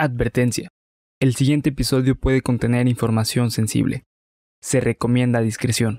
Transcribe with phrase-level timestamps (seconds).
[0.00, 0.68] Advertencia.
[1.18, 4.04] El siguiente episodio puede contener información sensible.
[4.62, 5.98] Se recomienda discreción.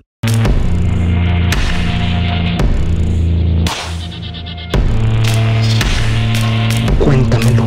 [6.98, 7.66] Cuéntamelo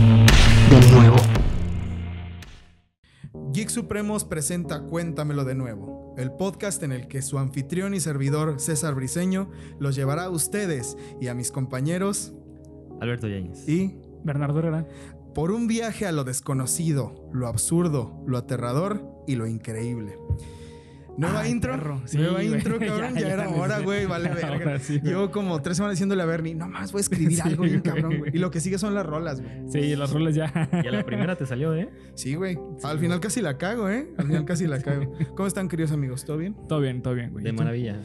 [0.71, 1.17] de nuevo.
[3.53, 8.59] Geek Supremos presenta Cuéntamelo de nuevo, el podcast en el que su anfitrión y servidor
[8.59, 12.33] César Briseño los llevará a ustedes y a mis compañeros
[12.99, 13.69] Alberto Yáñez.
[13.69, 14.87] y Bernardo Herrera.
[15.33, 20.17] Por un viaje a lo desconocido, lo absurdo, lo aterrador y lo increíble.
[21.15, 22.01] Nueva Ay, intro, perro.
[22.05, 24.79] Sí, nueva intro, cabrón, ya, Ya, ya era hora, güey, vale verga.
[24.79, 24.99] Sí.
[25.03, 27.81] Llevo como tres semanas diciéndole a Bernie, no más voy a escribir Sí, algo bien
[27.81, 27.93] güey.
[27.93, 28.31] cabrón, güey.
[28.35, 29.53] Y lo que sigue son las rolas, güey.
[29.69, 30.51] Sí, las rolas ya.
[30.83, 31.89] Y a la primera te salió, ¿eh?
[32.15, 32.57] Sí, güey.
[32.83, 34.09] Al final casi la cago, ¿eh?
[34.17, 35.13] Al final casi la cago.
[35.35, 36.25] ¿Cómo están, queridos amigos?
[36.25, 36.55] ¿Todo bien?
[36.67, 37.43] todo bien, todo bien, güey.
[37.43, 37.99] De maravilla.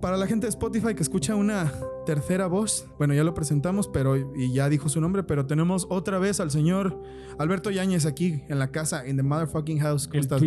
[0.00, 1.72] Para la gente de Spotify que escucha una
[2.06, 6.18] tercera voz, bueno, ya lo presentamos, pero y ya dijo su nombre, pero tenemos otra
[6.18, 7.02] vez al señor
[7.38, 10.06] Alberto Yáñez aquí en la casa, in the motherfucking house.
[10.06, 10.40] ¿Cómo El estás?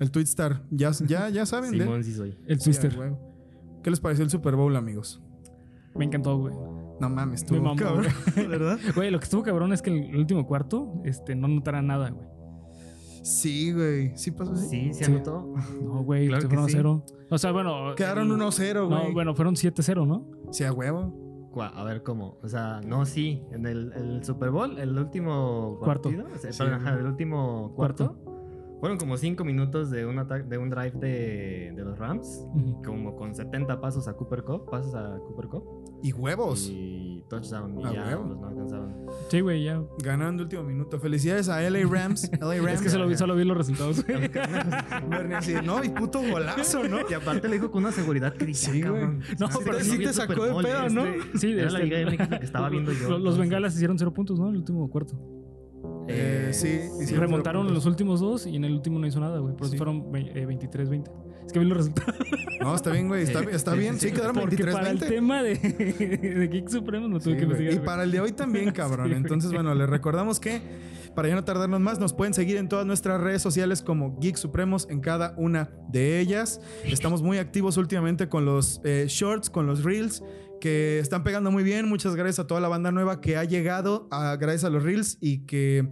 [0.00, 0.62] El Twistar.
[0.70, 2.38] Ya, ya, ya saben de Simón sí soy.
[2.46, 2.96] El Sí, Twister.
[3.82, 5.22] ¿Qué les pareció el Super Bowl, amigos?
[5.94, 6.54] Me encantó, güey.
[7.00, 8.06] No mames, Me tú, mamó, cabrón,
[8.48, 8.78] ¿verdad?
[8.96, 12.10] Güey, lo que estuvo cabrón es que en el último cuarto este, no notara nada,
[12.10, 12.26] güey.
[13.24, 14.16] Sí, güey.
[14.16, 14.68] Sí pasó así.
[14.68, 15.10] Sí, se Sí.
[15.12, 15.54] anotó.
[15.82, 16.74] No, güey, Claro fueron a sí.
[16.76, 17.04] cero.
[17.30, 17.94] O sea, bueno.
[17.96, 19.06] Quedaron el- 1-0, güey.
[19.08, 20.26] No, bueno, fueron 7-0, ¿no?
[20.52, 21.22] Sí, a huevo.
[21.56, 22.36] A ver cómo.
[22.42, 23.40] O sea, no, sí.
[23.52, 26.10] En el, el Super Bowl, el último Cuarto.
[26.10, 28.16] partido, o sea, Sí, perdón, el último cuarto.
[28.84, 32.46] Fueron como cinco minutos de un ataque, de un drive de, de los Rams.
[32.84, 35.64] Como con 70 pasos a Cooper Cup, pasos a Cooper Cup.
[36.02, 36.68] Y huevos.
[36.70, 37.80] Y touchdown.
[37.80, 38.26] Y Ah, ya huevo.
[38.26, 39.06] pues, no alcanzaban.
[39.30, 39.82] Sí, güey, ya.
[40.02, 40.98] Ganando último minuto.
[41.00, 42.30] Felicidades a LA Rams.
[42.42, 42.72] LA Rams.
[42.74, 44.04] Es que solo vi, solo vi los resultados,
[45.34, 46.98] así, no, y puto golazo, ¿no?
[47.08, 49.00] Y aparte le dijo con una seguridad que dije, Sí, "Ah, güey.
[49.00, 49.22] cabrón".
[49.40, 51.06] No, Sí, pero no sí te sacó de pedo, ¿no?
[51.06, 53.08] este, Sí, Era la este, Liga MX que estaba viendo yo.
[53.08, 54.44] Los, los bengalas hicieron cero puntos, ¿no?
[54.48, 55.16] En el último cuarto.
[56.08, 56.68] Eh, sí,
[57.00, 59.54] Y hicieron remontaron los últimos dos y en el último no hizo nada, güey.
[59.54, 59.76] Por eso Sí.
[59.78, 61.10] fueron eh, 23-20.
[61.46, 62.14] Es que vi los resultados.
[62.60, 63.22] No, está bien, güey.
[63.22, 63.94] Está, Sí, está sí, bien.
[63.94, 64.14] sí, Sí, sí.
[64.14, 65.08] quedaron Porque para el 23-20.
[65.08, 65.54] tema de,
[66.38, 67.72] de Geek Supremo no Sí, tuve que investigar.
[67.72, 67.86] y güey.
[67.86, 69.08] para el de hoy también, cabrón.
[69.08, 69.14] Sí.
[69.14, 70.60] Entonces, bueno, les recordamos que
[71.14, 74.36] para ya no tardarnos más, nos pueden seguir en todas nuestras redes sociales como Geek
[74.36, 76.60] Supremos en cada una de ellas.
[76.84, 80.22] Estamos muy activos últimamente con los eh, shorts, con los reels
[80.60, 81.88] que están pegando muy bien.
[81.88, 85.46] Muchas gracias a toda la banda nueva que ha llegado gracias a los reels y
[85.46, 85.88] que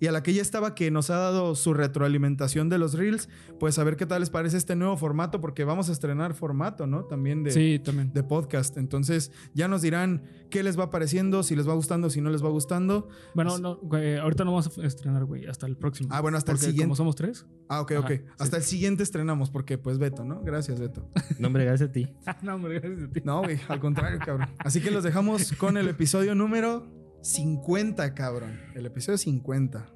[0.00, 3.28] y a la que ya estaba que nos ha dado su retroalimentación de los reels,
[3.58, 6.86] pues a ver qué tal les parece este nuevo formato porque vamos a estrenar formato,
[6.86, 7.04] ¿no?
[7.04, 8.12] También de Sí, también.
[8.12, 8.76] de podcast.
[8.78, 12.42] Entonces ya nos dirán qué les va pareciendo, si les va gustando, si no les
[12.42, 13.08] va gustando.
[13.34, 16.08] Bueno, no, güey, ahorita no vamos a estrenar, güey, hasta el próximo.
[16.12, 16.82] Ah, bueno, hasta el siguiente.
[16.84, 17.46] Como somos tres.
[17.68, 18.10] Ah, ok, Ajá, ok.
[18.12, 18.20] sí.
[18.38, 20.40] Hasta el siguiente estrenamos porque pues Beto, ¿no?
[20.42, 21.08] Gracias, Beto.
[21.38, 22.08] No, hombre, gracias a ti.
[22.42, 23.20] no, hombre, gracias a ti.
[23.24, 24.48] No, güey, al contrario, cabrón.
[24.58, 26.86] Así que los dejamos con el episodio número
[27.22, 28.60] 50, cabrón.
[28.74, 29.86] El episodio 50.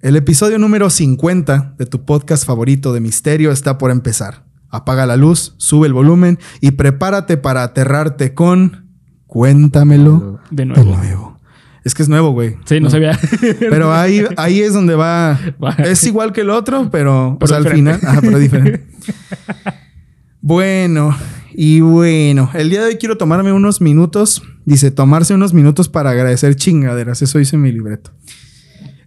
[0.00, 4.44] El episodio número 50 de tu podcast favorito de misterio está por empezar.
[4.70, 8.86] Apaga la luz, sube el volumen y prepárate para aterrarte con
[9.26, 10.96] Cuéntamelo De de nuevo.
[10.96, 11.40] nuevo.
[11.84, 12.56] Es que es nuevo, güey.
[12.66, 13.18] Sí, no sabía.
[13.58, 15.38] Pero ahí, ahí es donde va.
[15.78, 17.98] Es igual que el otro, pero, o Pero sea, al final.
[18.02, 18.86] Ajá, pero diferente.
[20.48, 21.14] bueno,
[21.52, 22.50] y bueno.
[22.54, 24.42] El día de hoy quiero tomarme unos minutos.
[24.64, 27.20] Dice, tomarse unos minutos para agradecer chingaderas.
[27.20, 28.12] Eso dice mi libreto.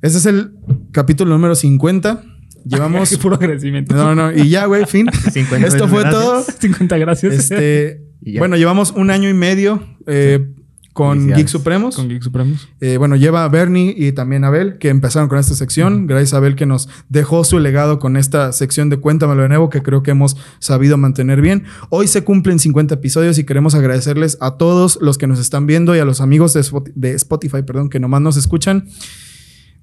[0.04, 0.52] Este es el
[0.92, 2.24] capítulo número 50.
[2.64, 3.18] Llevamos.
[3.22, 3.96] Puro agradecimiento.
[3.96, 5.08] No, no, y ya, güey, fin.
[5.32, 6.24] 50 Esto fue gracias.
[6.24, 6.44] todo.
[6.60, 7.34] 50 gracias.
[7.34, 8.40] Este, Y ya.
[8.40, 10.48] bueno, llevamos un año y medio eh,
[10.94, 11.28] con.
[11.28, 11.96] Geek Supremos.
[11.96, 12.68] Con Geek Supremos.
[12.80, 16.08] Eh, bueno, lleva a Bernie y también a Abel, que empezaron con esta sección.
[16.08, 19.70] Gracias a Abel que nos dejó su legado con esta sección de Cuéntamelo de nuevo,
[19.70, 21.64] que creo que hemos sabido mantener bien.
[21.90, 25.96] Hoy se cumplen 50 episodios y queremos agradecerles a todos los que nos están viendo
[25.96, 28.88] y a los amigos de Spot- de Spotify, perdón, que nomás nos escuchan.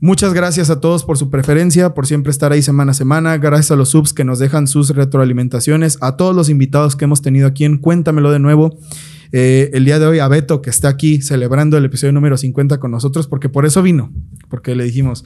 [0.00, 3.36] Muchas gracias a todos por su preferencia, por siempre estar ahí semana a semana.
[3.36, 7.20] Gracias a los subs que nos dejan sus retroalimentaciones, a todos los invitados que hemos
[7.20, 8.78] tenido aquí en Cuéntamelo de nuevo.
[9.32, 12.78] Eh, el día de hoy a Beto, que está aquí celebrando el episodio número 50
[12.78, 14.12] con nosotros, porque por eso vino,
[14.48, 15.24] porque le dijimos,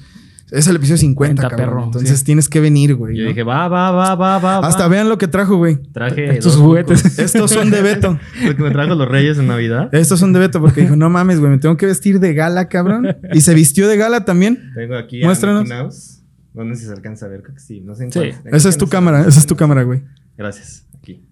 [0.51, 1.69] es el episodio 50, 50, cabrón.
[1.69, 2.25] perro, Entonces sí.
[2.27, 3.17] tienes que venir, güey.
[3.17, 3.29] Yo ¿no?
[3.31, 4.59] dije, va, va, va, va, va.
[4.59, 5.77] Hasta vean lo que trajo, güey.
[5.93, 7.19] Traje Estos juguetes.
[7.19, 8.19] Estos son de Beto.
[8.45, 9.89] Lo que me trajo los Reyes en Navidad.
[9.95, 12.69] Estos son de Beto, porque dijo, no mames, güey, me tengo que vestir de gala,
[12.69, 13.17] cabrón.
[13.33, 14.73] Y se vistió de gala también.
[14.75, 15.63] Tengo aquí a Muéstranos.
[15.63, 16.23] Mickey Mouse.
[16.55, 17.81] No sé si se alcanza a ver, creo que sí.
[17.81, 18.21] No sé en Sí.
[18.45, 20.03] Esa es tu cámara, esa es tu cámara, güey.
[20.37, 20.85] Gracias.
[20.99, 21.25] Aquí.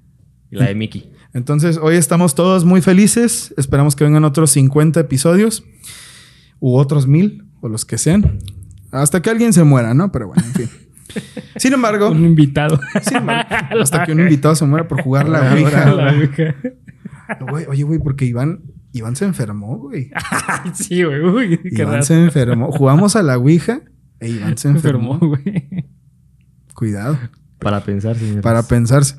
[0.51, 1.13] Y la de Mickey.
[1.33, 3.55] Entonces, hoy estamos todos muy felices.
[3.57, 5.65] Esperamos que vengan otros 50 episodios.
[6.59, 8.39] U otros mil, o los que sean.
[8.91, 10.11] Hasta que alguien se muera, ¿no?
[10.13, 10.69] Pero bueno, en fin.
[11.57, 12.81] Sin embargo, Un invitado.
[13.03, 13.49] sin embargo,
[13.83, 15.93] hasta que un invitado se muera por jugar la La Ouija.
[15.93, 16.55] La Ouija.
[17.69, 18.61] Oye, güey, porque Iván,
[18.93, 20.11] Iván se enfermó, güey.
[20.75, 21.21] Sí, güey.
[21.23, 22.03] Uy, qué Iván raro.
[22.03, 22.71] se enfermó.
[22.73, 23.81] Jugamos a la Ouija
[24.21, 25.15] e Iván se enfermó.
[25.15, 25.87] enfermó, güey.
[26.75, 27.19] Cuidado.
[27.59, 28.43] Para pensar, señores.
[28.43, 29.17] para pensarse.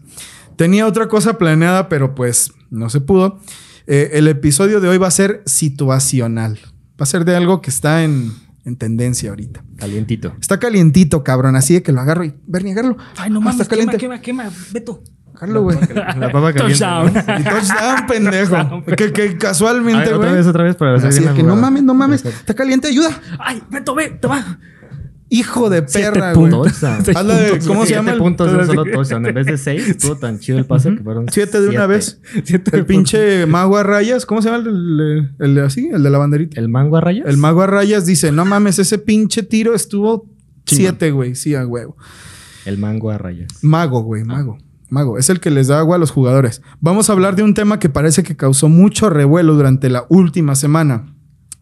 [0.61, 3.39] Tenía otra cosa planeada, pero pues no se pudo.
[3.87, 6.59] Eh, el episodio de hoy va a ser situacional.
[6.99, 8.31] Va a ser de algo que está en,
[8.63, 9.63] en tendencia ahorita.
[9.77, 10.35] Calientito.
[10.39, 11.55] Está calientito, cabrón.
[11.55, 12.35] Así de que lo agarro y...
[12.45, 12.97] Bernie, agárralo.
[13.17, 13.97] Ay, no mames, está quema, caliente.
[13.97, 14.51] quema, quema.
[14.71, 15.01] Beto.
[15.33, 15.79] Agárralo, güey.
[15.95, 16.85] La papa caliente.
[16.85, 17.13] Touchdown.
[17.43, 18.85] touchdown, pendejo.
[18.95, 20.33] que, que casualmente, otra güey.
[20.33, 22.23] vez, otra vez para ver si Así de que no mames, no mames.
[22.23, 23.19] Está caliente, ayuda.
[23.39, 24.59] Ay, Beto, ve, te va.
[25.33, 26.51] Hijo de perra, güey.
[27.65, 29.25] ¿cómo se llama Siete puntos de solo touchdown.
[29.27, 32.19] En vez de seis, estuvo tan chido el pase que fueron Siete de una vez.
[32.73, 34.25] El pinche mago a rayas.
[34.25, 35.87] ¿Cómo se llama el, así?
[35.87, 36.59] El de la banderita.
[36.59, 37.25] ¿El mango a rayas?
[37.29, 40.29] El mago a rayas dice, no mames, ese pinche tiro estuvo
[40.65, 41.35] siete, güey.
[41.35, 41.95] Sí, a huevo.
[42.65, 43.47] El mango a rayas.
[43.61, 44.57] Mago, güey, mago.
[44.89, 46.61] Mago, es el que les da agua a los jugadores.
[46.81, 50.55] Vamos a hablar de un tema que parece que causó mucho revuelo durante la última
[50.55, 51.10] semana.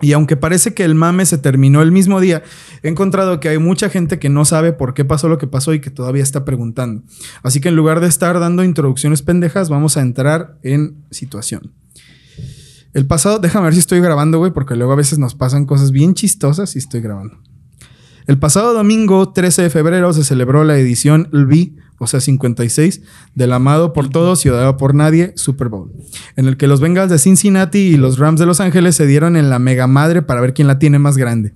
[0.01, 2.41] Y aunque parece que el mame se terminó el mismo día,
[2.83, 5.73] he encontrado que hay mucha gente que no sabe por qué pasó lo que pasó
[5.73, 7.03] y que todavía está preguntando.
[7.43, 11.73] Así que en lugar de estar dando introducciones pendejas, vamos a entrar en situación.
[12.93, 15.91] El pasado, déjame ver si estoy grabando, güey, porque luego a veces nos pasan cosas
[15.91, 17.37] bien chistosas y estoy grabando.
[18.25, 23.01] El pasado domingo 13 de febrero se celebró la edición LB, o sea 56,
[23.35, 25.91] del amado por todos y odiado por nadie Super Bowl,
[26.35, 29.35] en el que los Bengals de Cincinnati y los Rams de Los Ángeles se dieron
[29.35, 31.53] en la mega madre para ver quién la tiene más grande.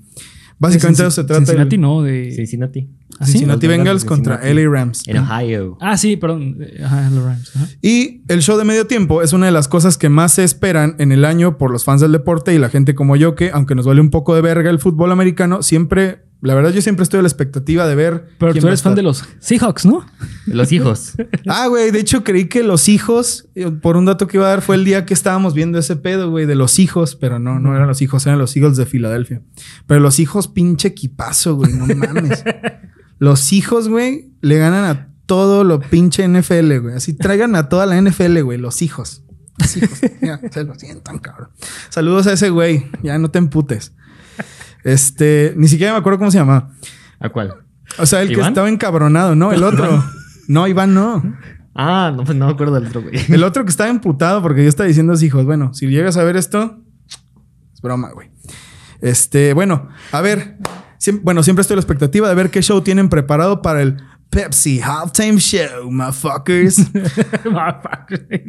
[0.60, 2.32] Básicamente se trata Cincinnati de no, de...
[2.32, 2.90] Cincinnati.
[3.20, 3.34] ¿Ah, sí?
[3.34, 4.64] Cincinnati Bengals contra Cincinnati.
[4.64, 5.08] LA Rams.
[5.08, 5.78] En Ohio.
[5.82, 6.58] Ah, sí, perdón.
[6.84, 7.56] Ajá, Rams.
[7.56, 7.68] Ajá.
[7.82, 10.96] Y el show de medio tiempo es una de las cosas que más se esperan
[11.00, 13.76] en el año por los fans del deporte y la gente como yo que, aunque
[13.76, 17.20] nos vale un poco de verga el fútbol americano, siempre, la verdad yo siempre estoy
[17.20, 18.28] a la expectativa de ver.
[18.38, 18.96] Pero quién tú va a eres fan estar.
[18.98, 20.06] de los Seahawks, ¿no?
[20.46, 21.14] Los hijos.
[21.48, 24.50] Ah, güey, de hecho creí que los hijos, eh, por un dato que iba a
[24.50, 27.60] dar, fue el día que estábamos viendo ese pedo, güey, de los hijos, pero no,
[27.60, 29.42] no eran los hijos, eran los Eagles de Filadelfia.
[29.88, 32.44] Pero los hijos, pinche equipazo, güey, no mames.
[33.20, 36.96] los hijos, güey, le ganan a todo lo pinche NFL, güey.
[36.96, 39.24] Así traigan a toda la NFL, güey, los hijos.
[39.58, 40.00] Los hijos.
[40.22, 41.50] Ya, se lo sientan, cabrón.
[41.90, 43.94] Saludos a ese güey, ya no te emputes.
[44.84, 46.70] Este, ni siquiera me acuerdo cómo se llama.
[47.20, 47.56] ¿A cuál?
[47.98, 49.52] O sea, el que estaba encabronado, ¿no?
[49.52, 50.04] El otro.
[50.48, 51.24] No, Iván no.
[51.76, 53.16] Ah, no, pues no me acuerdo del otro, güey.
[53.30, 56.18] El otro que estaba emputado porque yo estaba diciendo a sus hijos, bueno, si llegas
[56.18, 56.80] a ver esto,
[57.74, 58.30] es broma, güey.
[59.02, 60.58] Este, bueno, a ver,
[61.22, 63.98] bueno, siempre estoy a la expectativa de ver qué show tienen preparado para el
[64.34, 66.82] Pepsi Halftime Show, motherfuckers.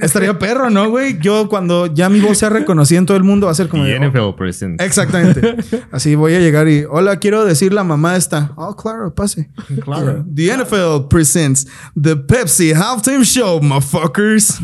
[0.01, 1.19] Estaría perro, ¿no, güey?
[1.19, 3.85] Yo cuando ya mi voz sea reconocida en todo el mundo va a ser como...
[3.85, 4.83] The NFL presents.
[4.83, 5.57] Exactamente.
[5.93, 8.53] Así voy a llegar y, hola, quiero decir la mamá esta.
[8.57, 9.51] Oh, claro, pase.
[9.83, 10.25] Claro.
[10.35, 11.67] The NFL presents
[12.01, 14.61] the Pepsi Halftime Show, motherfuckers.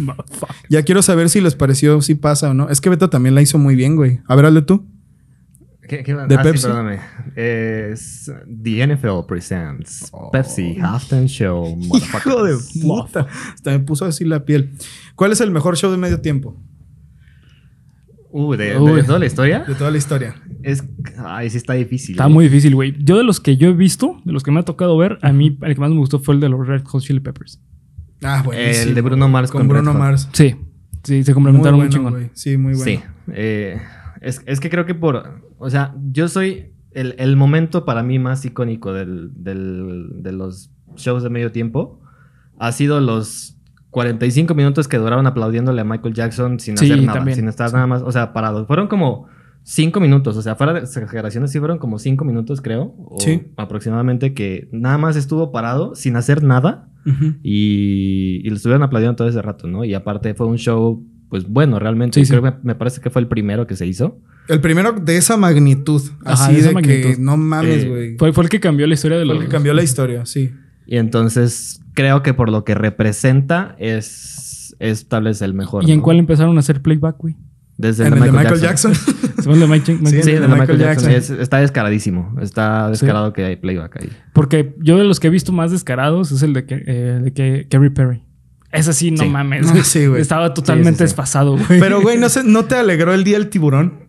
[0.70, 2.70] Ya quiero saber si les pareció, si pasa o no.
[2.70, 4.20] Es que Beto también la hizo muy bien, güey.
[4.26, 4.86] A ver, hazle tú.
[5.90, 6.58] ¿Qué, qué, ¿De ah, Pepsi?
[6.58, 7.00] Sí, perdóname.
[7.34, 11.76] Es The NFL presents Pepsi Halftime Show.
[11.96, 13.26] Hijo de puta.
[13.52, 14.70] Hasta me puso así la piel.
[15.16, 16.56] ¿Cuál es el mejor show de medio tiempo
[18.32, 19.64] Uh, de, toda la historia.
[19.66, 20.36] de toda la historia?
[20.62, 20.84] Es.
[21.18, 22.12] Ay, sí está difícil.
[22.12, 22.28] Está ¿eh?
[22.28, 22.94] muy difícil, güey.
[23.02, 25.32] Yo de los que yo he visto, de los que me ha tocado ver, a
[25.32, 27.60] mí el que más me gustó fue el de los Red Hot Chili Peppers.
[28.22, 28.90] Ah, buenísimo.
[28.90, 29.94] El de Bruno Mars con, con Bruno.
[29.94, 30.28] Mars.
[30.32, 30.54] Sí,
[31.02, 32.30] sí, se complementaron muy, bueno, chingón.
[32.34, 32.84] Sí, muy bueno.
[32.84, 33.00] Sí.
[33.32, 33.80] Eh,
[34.20, 35.49] es, es que creo que por.
[35.60, 36.72] O sea, yo soy.
[36.92, 42.00] El, el momento para mí más icónico del, del- de los shows de medio tiempo
[42.58, 43.56] ha sido los
[43.90, 47.18] 45 minutos que duraron aplaudiéndole a Michael Jackson sin Sí, hacer nada.
[47.18, 47.36] también.
[47.36, 48.02] Sin estar nada más.
[48.02, 48.66] O sea, parados.
[48.66, 49.26] Fueron como.
[49.62, 52.94] Cinco minutos, o sea, fuera de exageraciones, sí fueron como cinco minutos, creo.
[52.96, 53.52] O Sí.
[53.58, 56.88] Aproximadamente, que nada más estuvo parado sin hacer nada
[57.42, 59.84] y, y lo estuvieron aplaudiendo todo ese rato, ¿no?
[59.84, 62.20] Y aparte fue un show, pues bueno, realmente.
[62.20, 62.30] Sí, sí.
[62.32, 64.18] Creo que me parece que fue el primero que se hizo.
[64.48, 66.02] El primero de esa magnitud.
[66.24, 68.16] Ajá, así de que no mames, Eh, güey.
[68.18, 69.42] Fue, fue el que cambió la historia de Fue los...
[69.44, 70.52] el que cambió la historia, sí.
[70.86, 75.88] Y entonces creo que por lo que representa es, es tal vez el mejor.
[75.88, 76.02] ¿Y en ¿no?
[76.02, 77.36] cuál empezaron a hacer playback, güey?
[77.78, 78.92] Desde En el de Michael Jackson.
[79.38, 81.10] Según el de Mike- Mike- Sí, Sí, el de de Michael, Michael Jackson.
[81.12, 81.36] Jackson.
[81.36, 82.36] Es- está descaradísimo.
[82.42, 84.10] Está descarado que hay playback ahí.
[84.34, 87.32] Porque yo de los que he visto más descarados es el de, que, eh, de
[87.32, 88.22] que Kerry Perry.
[88.72, 89.28] Ese sí, no Sí.
[89.28, 89.74] mames.
[89.74, 90.22] No, sí, güey.
[90.22, 91.04] Estaba totalmente Sí, sí, sí.
[91.04, 91.80] desfasado, güey.
[91.80, 94.04] Pero, güey, ¿no, se- ¿no te alegró el día del tiburón?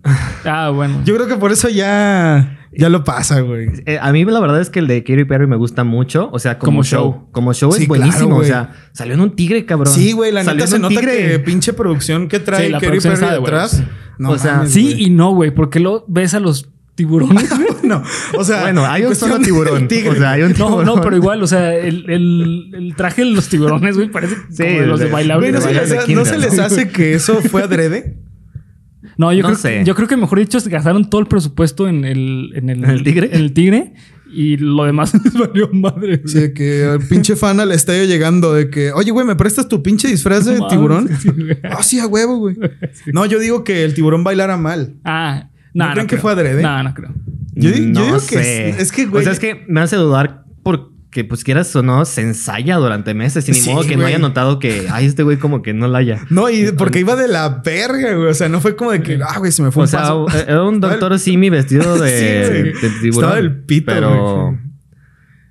[0.46, 1.02] Ah, bueno.
[1.04, 3.70] Yo creo que por eso ya, ya lo pasa, güey.
[3.88, 6.30] Eh, a mí la verdad es que el de Katy Perry me gusta mucho.
[6.32, 7.02] O sea, como, Como show.
[7.12, 7.28] show.
[7.32, 8.38] Como show Sí, es claro, buenísimo.
[8.38, 9.92] o sea, salió en un tigre, cabrón.
[9.94, 11.28] Sí, güey, la Salió neta en se un nota tigre.
[11.32, 13.84] que pinche producción que trae Katy Perry detrás.
[14.20, 15.50] No O sea, mames, sí y no, güey.
[15.50, 16.70] Porque lo ves a los
[17.02, 17.50] tiburones.
[17.84, 18.04] no,
[18.38, 19.88] o sea, Bueno, hay un solo tiburón.
[19.88, 20.10] tigre.
[20.12, 20.86] O sea, hay un No, tiburón.
[20.86, 24.64] no, pero igual, o sea, el, el, el traje de los tiburones, güey, parece Sí,
[24.64, 25.50] como de los de de- bailable.
[25.50, 26.44] Güey, ¿no, se bailar les, de ha- kinder, ¿no se ¿no?
[26.44, 28.18] les hace que eso fue adrede?
[29.18, 29.84] No, yo, No creo, sé.
[29.84, 32.90] yo creo que mejor dicho, se gastaron todo el presupuesto en el, en el, ¿En
[32.90, 33.30] el tigre?
[33.34, 33.94] En el tigre.
[34.34, 36.18] Y lo demás les valió madre.
[36.18, 36.28] güey.
[36.28, 39.84] Sí, que el pinche fan al estadio llegando de que, oye, güey, ¿me prestas tu
[39.84, 41.10] pinche disfraz de No tiburón?
[41.20, 41.30] sí.
[41.64, 42.56] Ah, sí, a huevo, güey.
[43.12, 44.96] No, yo digo que el tiburón bailara mal.
[45.04, 46.22] Ah, ¿No no, no, creen que creo.
[46.22, 46.62] fue adrede?
[46.62, 47.14] No, no creo.
[47.54, 49.22] Yo, di- yo No digo que es, es que, güey.
[49.22, 53.14] O sea, es que me hace dudar porque, pues quieras o no, se ensaya durante
[53.14, 53.48] meses.
[53.50, 55.88] Y ni Sí, modo que no haya notado que, ay, este güey como que no
[55.88, 56.26] la haya.
[56.30, 58.30] No, y porque iba de la verga, güey.
[58.30, 60.00] O sea, no fue como de que, ah, güey, se me fue O un sea,
[60.02, 60.28] paso.
[60.48, 63.10] era un doctor Simi vestido de, Sí, de tiburón.
[63.30, 64.58] Estaba del pito, Pero, güey.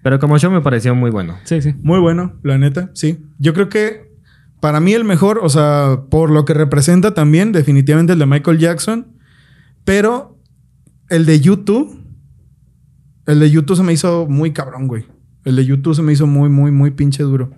[0.02, 1.38] pero como show me pareció muy bueno.
[1.44, 1.74] Sí, sí.
[1.82, 3.18] Muy bueno, la neta, sí.
[3.38, 4.08] Yo creo que
[4.60, 8.58] para mí el mejor, o sea, por lo que representa también, definitivamente el de Michael
[8.58, 9.06] Jackson.
[9.90, 10.38] Pero
[11.08, 12.00] el de YouTube,
[13.26, 15.04] el de YouTube se me hizo muy cabrón, güey.
[15.44, 17.50] El de YouTube se me hizo muy, muy, muy pinche duro.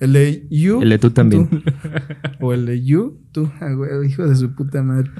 [0.00, 0.82] El de You.
[0.82, 1.48] El de tú también.
[1.48, 1.62] Tú.
[2.40, 5.12] O el de You, tú, ah, güey, hijo de su puta madre.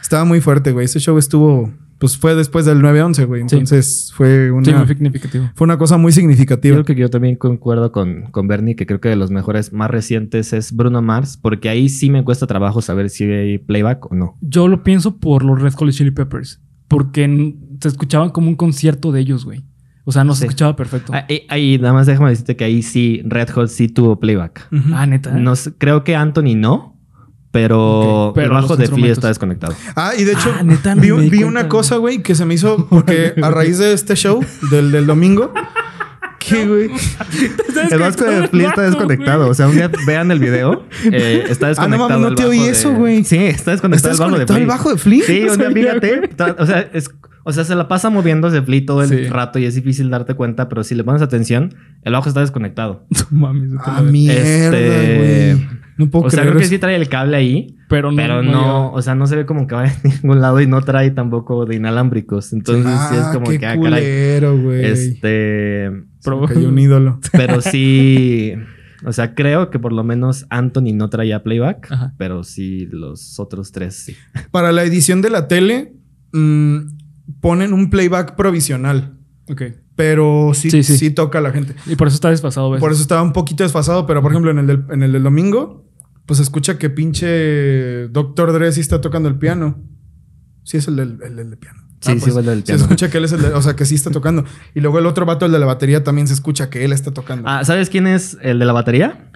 [0.00, 0.86] Estaba muy fuerte, güey.
[0.86, 3.40] Ese show estuvo, pues fue después del 9-11, güey.
[3.48, 3.56] Sí.
[3.56, 5.50] Entonces fue Sí, una, muy significativo.
[5.54, 6.74] fue una cosa muy significativa.
[6.74, 9.90] Creo que yo también concuerdo con, con Bernie, que creo que de los mejores más
[9.90, 14.14] recientes es Bruno Mars, porque ahí sí me cuesta trabajo saber si hay playback o
[14.14, 14.36] no.
[14.40, 16.60] Yo lo pienso por los Red Hot Chili Peppers.
[16.88, 19.64] Porque se escuchaban como un concierto de ellos, güey.
[20.04, 20.46] O sea, no se Sí.
[20.46, 21.12] escuchaba perfecto.
[21.12, 24.68] Ahí, ahí, nada más déjame decirte que ahí sí, Red Hot sí tuvo playback.
[24.92, 25.36] Ah, neta.
[25.78, 26.95] Creo que Anthony no,
[27.50, 29.74] pero, el bajo de Flea está desconectado.
[29.94, 32.86] Ah, y de hecho, Ah, neta, vi, vi una cosa, güey, que se me hizo
[32.90, 35.52] porque a raíz de este show del, del domingo,
[36.38, 36.90] que, güey.
[37.90, 39.48] El vasco de Flea está desconectado.
[39.48, 40.84] O sea, un día vean el video.
[41.04, 42.08] eh, está Ah, no desconectado.
[42.20, 43.24] mames, no te bajo oí de- eso, güey.
[43.24, 44.66] Sí, está desconectado ¿Estás el bajo de el Flea.
[44.66, 45.24] bajo de Flea?
[45.26, 46.30] Sí, No un día fíjate.
[46.58, 47.10] O sea, es,
[47.44, 49.28] o sea, se la pasa moviéndose Flea todo el Sí.
[49.28, 53.06] rato y es difícil darte cuenta, pero si le pones atención, el bajo está desconectado.
[53.10, 53.70] No mames.
[53.84, 54.40] Ah, mierda,
[54.78, 55.85] Este- güey.
[55.98, 56.74] No puedo O sea, creer creo que eso.
[56.74, 58.16] sí trae el cable ahí, Pero no.
[58.16, 60.80] pero no, o sea, no se ve como que vaya a ningún lado y no
[60.82, 62.52] trae tampoco de inalámbricos.
[62.52, 63.80] Entonces sí es Ah, como qué que, ah, caray.
[63.80, 64.84] culero, güey.
[64.84, 67.20] Este, Se me cayó un ídolo.
[67.32, 68.52] pero sí,
[69.06, 72.14] o sea, creo que por lo menos Anthony no traía playback, Ajá.
[72.18, 74.16] pero sí los otros tres sí.
[74.50, 75.94] Para la edición de la tele,
[76.32, 76.78] mm,
[77.40, 79.14] ponen un playback provisional.
[79.48, 79.62] Ok.
[79.94, 80.98] Pero sí, Sí, sí.
[80.98, 81.74] sí toca a la gente.
[81.86, 82.80] Y por eso está desfasado, ¿ves?
[82.80, 85.22] Por eso estaba un poquito desfasado, pero por ejemplo, en el del, en el del
[85.22, 85.85] domingo,
[86.26, 89.78] pues se escucha que pinche Doctor Dre sí está tocando el piano.
[90.64, 91.82] Sí, es el del, el del piano.
[92.00, 92.82] Sí, sí, fue el del Se piano.
[92.82, 94.44] escucha que él es el de, o sea, que sí está tocando.
[94.74, 97.12] Y luego el otro vato, el de la batería, también se escucha que él está
[97.12, 97.48] tocando.
[97.48, 99.30] Ah, ¿sabes quién es el de la batería?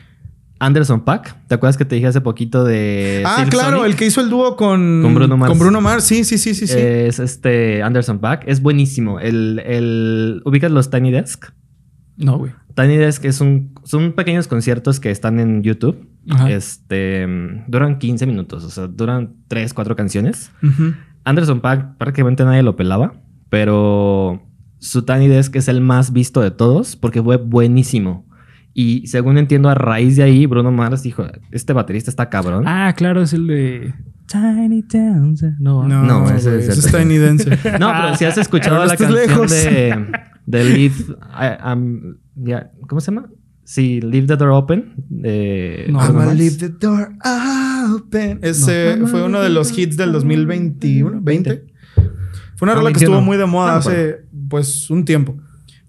[0.59, 1.47] Anderson Pack.
[1.49, 3.87] ¿Te acuerdas que te dije hace poquito de Ah, Silk claro, Sonic?
[3.93, 5.49] el que hizo el dúo con, Con Bruno Mars.
[5.51, 6.67] Con Bruno Mars, sí, sí, sí, sí.
[6.67, 6.77] sí.
[6.77, 8.45] Es este Anderson Pack.
[8.47, 9.21] Es buenísimo.
[9.21, 11.47] El, el, ¿Ubicas los Tiny Desk?
[12.19, 12.53] No, güey.
[12.81, 16.09] Tiny Desk es un, son pequeños conciertos que están en YouTube.
[16.29, 16.51] Ajá.
[16.51, 17.27] Este,
[17.67, 20.51] duran 15 minutos, o sea, duran 3, 4 canciones.
[21.25, 23.15] Anderson Pack prácticamente nadie lo pelaba,
[23.49, 24.43] pero
[24.79, 28.27] su Tiny Desk es el más visto de todos porque fue buenísimo.
[28.73, 32.65] Y según entiendo, a raíz de ahí, Bruno Mars dijo, este baterista está cabrón.
[32.67, 33.95] Ah, claro, es el de
[34.27, 35.43] Tiny Towns.
[35.59, 37.59] No, No, No, ese, ese es, Tiny Dancer.
[37.81, 39.51] No, pero si has escuchado Pero la canción lejos.
[39.51, 40.07] de,
[40.47, 40.95] de Leave...
[41.33, 43.29] I- I'm- ya, ¿Cómo se llama?
[43.65, 44.95] Sí, Leave the Door Open.
[45.09, 46.37] De No, Mars.
[46.37, 47.13] leave the door
[47.95, 48.41] open.
[48.43, 49.07] Ese No.
[49.07, 51.67] fue uno de los hits del 2021, 20.
[52.57, 53.17] Fue una No, rola que 21.
[53.17, 55.37] estuvo muy de moda No, hace pues un tiempo.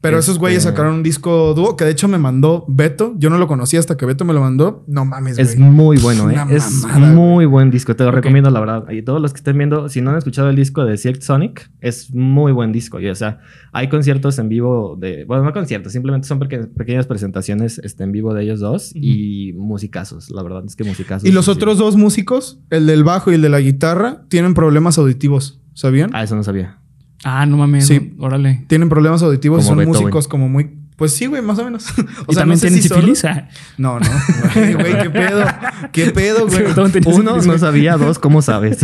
[0.02, 3.14] Pero esos Este- güeyes sacaron un disco dúo que de hecho me mandó Beto.
[3.20, 4.84] Yo no lo conocía hasta que Beto me lo mandó.
[4.88, 5.70] No mames, Es güey.
[5.70, 6.34] muy bueno, ¿eh?
[6.34, 7.96] Una Es mamada, muy buen disco.
[7.96, 8.90] Te lo recomiendo, la verdad.
[8.90, 11.70] Y todos los que estén viendo, si no han escuchado el disco de Silk Sonic,
[11.82, 13.00] es muy buen disco.
[13.00, 13.42] Y, o sea,
[13.74, 15.24] hay conciertos en vivo de...
[15.26, 18.92] Bueno, no conciertos, simplemente son peque- pequeñas presentaciones este, en vivo de ellos dos.
[18.96, 21.30] Y musicazos, la verdad es que musicazos.
[21.30, 21.52] Y los sí.
[21.52, 25.60] otros dos músicos, el del bajo y el de la guitarra, tienen problemas auditivos.
[25.74, 26.10] ¿Sabían?
[26.14, 26.81] Ah, eso no sabía.
[27.24, 27.86] Ah, no mames.
[27.88, 28.14] Sí.
[28.18, 28.64] no, Órale.
[28.68, 30.02] Tienen problemas auditivos y son Beethoven.
[30.02, 30.72] músicos como muy.
[30.98, 31.88] Pues sí, güey, más o menos.
[32.28, 33.26] o ¿Y también no sé tienen si sífilis?
[33.26, 33.48] Ah.
[33.78, 34.06] No, no.
[34.54, 35.46] Güey, güey, qué pedo.
[35.92, 36.64] Qué pedo, güey.
[36.76, 37.98] Uno, sífilis, no sabía.
[37.98, 38.80] Dos, ¿cómo sabes?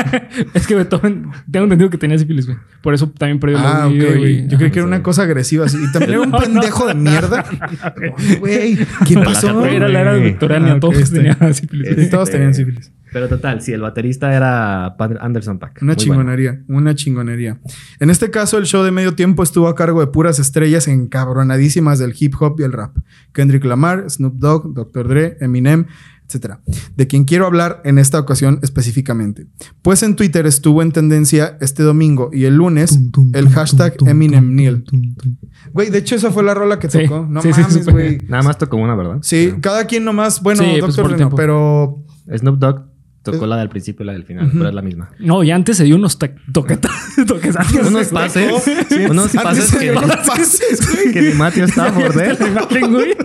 [0.54, 2.56] Es que Beethoven, tengo entendido que tenía sífilis, güey.
[2.82, 3.92] Por eso también perdió Ah, la ok.
[3.92, 4.48] vida, güey.
[4.48, 5.76] Yo creí que era no una cosa agresiva así.
[5.76, 6.44] Y también era un No, no.
[6.44, 7.44] pendejo de mierda.
[8.38, 9.66] Güey, ¿qué La pasó?
[9.66, 11.16] Era la era victoriana, Ah, todos este.
[11.16, 11.88] tenían sífilis.
[11.98, 12.92] Sí, todos tenían sífilis.
[13.12, 15.78] Pero total, sí, el baterista era Anderson Pack.
[15.82, 16.22] Una Muy bueno.
[16.22, 17.60] chingonería, una chingonería.
[18.00, 21.98] En este caso, el show de medio tiempo estuvo a cargo de puras estrellas encabronadísimas
[21.98, 22.96] del hip hop y el rap.
[23.32, 25.08] Kendrick Lamar, Snoop Dogg, Dr.
[25.08, 25.86] Dre, Eminem,
[26.26, 26.60] etcétera.
[26.94, 29.46] De quien quiero hablar en esta ocasión específicamente.
[29.80, 32.98] Pues en Twitter estuvo en tendencia este domingo y el lunes
[33.32, 34.84] el hashtag Eminem Neil.
[35.72, 37.04] Güey, de hecho esa fue la rola que Sí.
[37.04, 37.26] tocó.
[37.28, 38.18] No Sí, mames, güey.
[38.28, 39.18] Nada más tocó una, ¿verdad?
[39.22, 41.34] Sí, cada quien nomás, bueno, Sí, pues, tiempo.
[41.36, 42.04] pero
[42.36, 42.82] Snoop Dogg
[43.22, 45.10] tocó la del principio y la del final, pero es la misma.
[45.18, 46.90] No, y antes se dio unos ta- toqueta-
[47.26, 47.88] toquetazos.
[47.88, 48.50] Unos pases,
[49.10, 50.80] unos pases se que, los pases,
[51.12, 53.16] que ni Matthew Stafford, La imagen, güey.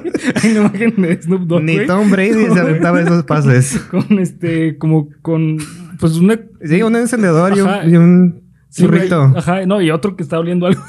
[0.41, 1.85] Hay una imagen de Snoop Dogg, Ni.
[1.85, 3.77] Tom Brady se aventaba esos pases.
[3.89, 5.57] Con este, como con,
[5.99, 6.39] pues una...
[6.63, 9.33] Sí, un encendedor y un, y sí, churrito.
[9.35, 10.81] Ajá, no, y otro que está oliendo algo.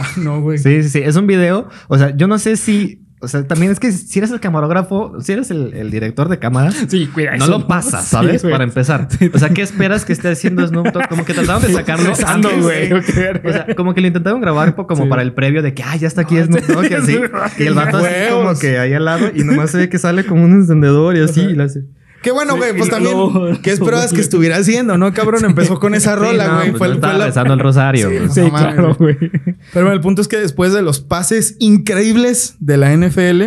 [0.00, 0.58] Ah, no, güey.
[0.58, 0.98] Sí, sí, sí.
[1.00, 1.68] Es un video.
[1.88, 3.02] O sea, yo no sé si.
[3.20, 6.38] O sea, también es que si eres el camarógrafo, si eres el, el director de
[6.38, 8.42] cámara, Sí, cuida no lo pasas, Sí, ¿sabes?
[8.42, 9.08] Para empezar.
[9.34, 11.08] O sea, ¿qué esperas que esté haciendo Snoop Dogg?
[11.08, 12.62] Como que trataron de sacarlo antes.
[12.62, 12.92] güey.
[12.92, 15.08] o sea, como que lo intentaron grabar como Sí.
[15.08, 17.18] para el previo de que, ah, ya está aquí Snoop Dogg y así.
[17.58, 20.24] Y el vato así como que ahí al lado y nomás se ve que sale
[20.24, 21.40] como un encendedor y así.
[21.40, 21.80] Y lo hace.
[22.22, 22.76] Qué bueno, güey.
[22.76, 23.16] Pues también,
[23.62, 25.44] ¿qué esperabas que estuviera haciendo, no, cabrón?
[25.44, 26.70] Empezó con esa Sí, rola, no, güey.
[26.70, 28.08] pues fue, no fue estaba la- rezando el rosario.
[28.10, 28.28] Sí, güey.
[28.30, 29.16] Sí, no claro, güey.
[29.18, 33.42] Pero bueno, el punto es que después de los pases increíbles de la NFL,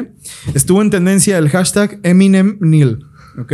[0.54, 3.00] estuvo en tendencia el hashtag Eminem Neil.
[3.38, 3.54] ¿Ok?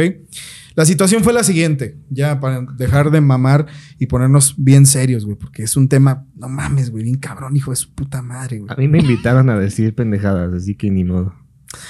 [0.76, 3.66] La situación fue la siguiente, ya para dejar de mamar
[3.98, 7.72] y ponernos bien serios, güey, porque es un tema, no mames, güey, bien cabrón, hijo
[7.72, 8.72] de su puta madre, güey.
[8.72, 11.34] A mí me invitaron a decir pendejadas, así que ni modo.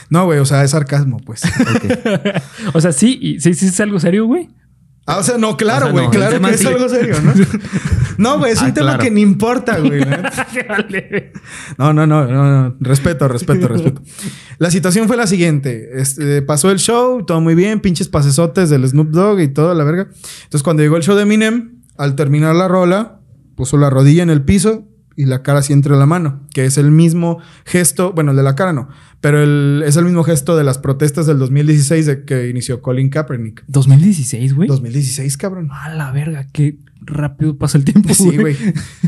[0.10, 1.42] No, güey, o sea, es sarcasmo, pues.
[2.74, 4.50] O sea, sí, y sí, sí es algo serio, güey.
[5.10, 6.68] Ah, o sea, no, claro, O sea, güey, no, claro tema que es sí.
[6.68, 7.34] algo serio, ¿no?
[8.18, 9.04] No, güey, es un Ah, tema claro.
[9.04, 10.02] que ni importa, güey.
[11.78, 12.76] No, no, no, no, no.
[12.80, 14.02] Respeto, respeto, respeto.
[14.58, 15.92] La situación fue la siguiente.
[16.02, 19.84] Este, pasó el show, todo muy bien, pinches pasesotes del Snoop Dogg y todo, la
[19.84, 20.08] verga.
[20.44, 23.20] Entonces, cuando llegó el show de Eminem, al terminar la rola,
[23.56, 24.87] puso la rodilla en el piso
[25.18, 28.44] y la cara así entre la mano, que es el mismo gesto, bueno, el de
[28.44, 28.88] la cara no,
[29.20, 33.10] pero el- es el mismo gesto de las protestas del 2016 de que inició Colin
[33.10, 33.64] Kaepernick.
[33.68, 34.70] 2016, güey.
[34.70, 35.70] 2016, cabrón.
[35.72, 38.14] A la verga, qué rápido pasa el tiempo.
[38.14, 38.56] Sí, güey.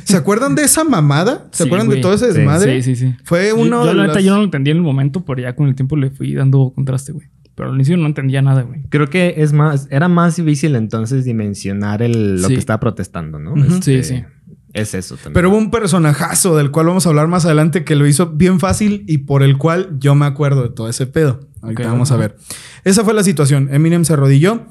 [0.04, 1.48] ¿Se acuerdan de esa mamada?
[1.52, 2.82] ¿Se Sí, acuerdan de todo ese Sí, desmadre?
[2.82, 3.16] Sí, sí, sí.
[3.24, 5.24] Fue Yo- uno yo, de la neta, las- yo no lo entendí en el momento,
[5.26, 7.28] pero ya con el tiempo le fui dando contraste, güey.
[7.56, 8.84] Pero al inicio no entendía nada, güey.
[8.90, 12.54] Creo que es más, era más difícil entonces dimensionar el, lo Sí.
[12.54, 13.52] que estaba protestando, ¿no?
[13.54, 13.82] Ujú.
[13.82, 14.24] Sí, Este, sí.
[14.74, 15.34] Es eso también.
[15.34, 18.60] Pero hubo un personajazo del cual vamos a hablar más adelante que lo hizo bien
[18.60, 21.40] fácil y por el cual yo me acuerdo de todo ese pedo.
[21.62, 22.38] Ahorita Ok, vamos a ver.
[22.84, 23.70] Esa fue la situación.
[23.72, 24.68] Eminem se arrodilló.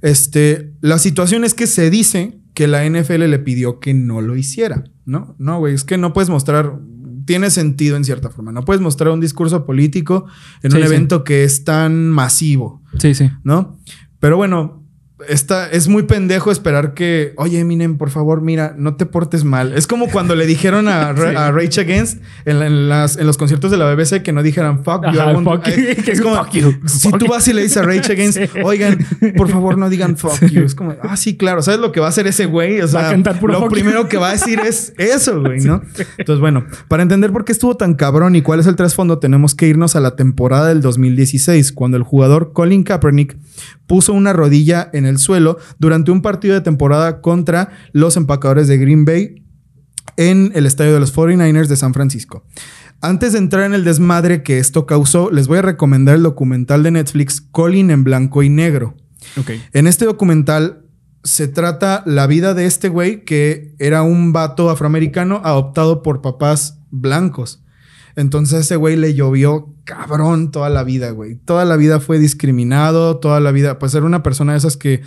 [0.00, 4.36] Este, la situación es que se dice que la NFL le pidió que no lo
[4.36, 5.34] hiciera, ¿no?
[5.38, 6.78] No, güey, es que no puedes mostrar
[7.28, 8.52] tiene sentido en cierta forma.
[8.52, 10.24] No puedes mostrar un discurso político
[10.62, 10.86] en un sí.
[10.86, 12.82] evento que es tan masivo.
[12.98, 13.30] Sí, sí.
[13.44, 13.78] ¿no?
[14.18, 14.82] Pero bueno,
[15.26, 19.72] esta, es muy pendejo esperar que, oye, Eminem, por favor, mira, no te portes mal.
[19.72, 21.22] Es como cuando le dijeron a, Sí.
[21.36, 24.42] a Rage Against en, la- en las, en los conciertos de la BBC que no
[24.42, 25.20] dijeran fuck you.
[25.20, 25.72] Ajá, fuck you.
[26.12, 26.72] Es como, Fuck you.
[26.86, 28.60] si Fuck tú vas y le dices a Rage Against, Sí.
[28.62, 28.98] oigan,
[29.36, 30.62] por favor, no digan fuck you.
[30.62, 31.62] Es como, ah, sí, claro.
[31.62, 32.80] ¿Sabes lo que va a hacer ese güey?
[32.80, 33.68] O sea, a cantar puro lo you.
[33.70, 35.82] primero que va a decir es eso, güey, ¿no?
[36.18, 39.54] Entonces, bueno, para entender por qué estuvo tan cabrón y cuál es el trasfondo, tenemos
[39.54, 43.36] que irnos a la temporada del 2016, cuando el jugador Colin Kaepernick
[43.86, 48.76] puso una rodilla en el suelo durante un partido de temporada contra los empacadores de
[48.76, 49.46] Green Bay
[50.18, 52.44] en el estadio de los 49ers de San Francisco.
[53.00, 56.82] Antes de entrar en el desmadre que esto causó, les voy a recomendar el documental
[56.82, 58.96] de Netflix Colin en blanco y negro.
[59.72, 60.84] En este documental
[61.22, 66.80] se trata la vida de este güey que era un vato afroamericano adoptado por papás
[66.90, 67.62] blancos.
[68.18, 71.36] Entonces ese güey le llovió cabrón toda la vida, güey.
[71.36, 75.02] Toda la vida fue discriminado, toda la vida, pues era una persona de esas que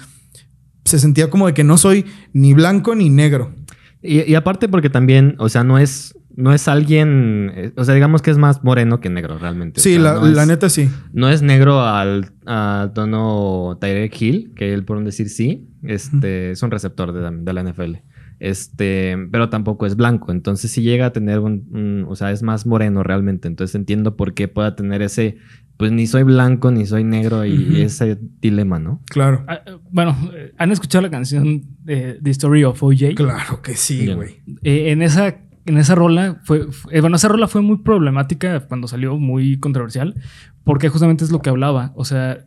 [0.86, 3.54] se sentía como de que no soy ni blanco ni negro.
[4.02, 7.94] Y, y aparte porque también, o sea, no es, no es alguien, eh, o sea,
[7.94, 9.80] digamos que es más moreno que negro realmente.
[9.80, 10.90] O Sí, sea, la, no es- la neta sí.
[11.14, 16.64] No es negro al, al tono Tyrek Hill, que él por decir sí, este, es
[16.64, 17.98] un receptor de la NFL.
[18.42, 20.32] Este, pero tampoco es blanco.
[20.32, 23.48] Entonces, si llega a tener un, un- o sea, es más moreno realmente.
[23.48, 25.38] Entonces entiendo por qué pueda tener ese,
[25.78, 29.02] pues ni soy blanco ni soy negro y ese dilema, ¿no?
[29.12, 29.46] Claro.
[29.48, 33.14] Ah, eh, bueno, eh, ¿han escuchado la canción de The Story of OJ?
[33.16, 34.42] Claro que sí, güey.
[34.64, 38.88] Eh, en esa en esa rola fue, fue- bueno, esa rola fue muy problemática cuando
[38.88, 40.16] salió, muy controversial,
[40.64, 41.94] porque justamente es lo que hablaba.
[41.96, 42.46] O sea,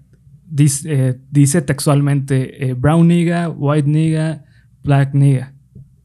[0.49, 4.45] dice, eh, dice textualmente eh, brown nigga, white nigga,
[4.83, 5.54] black nigga,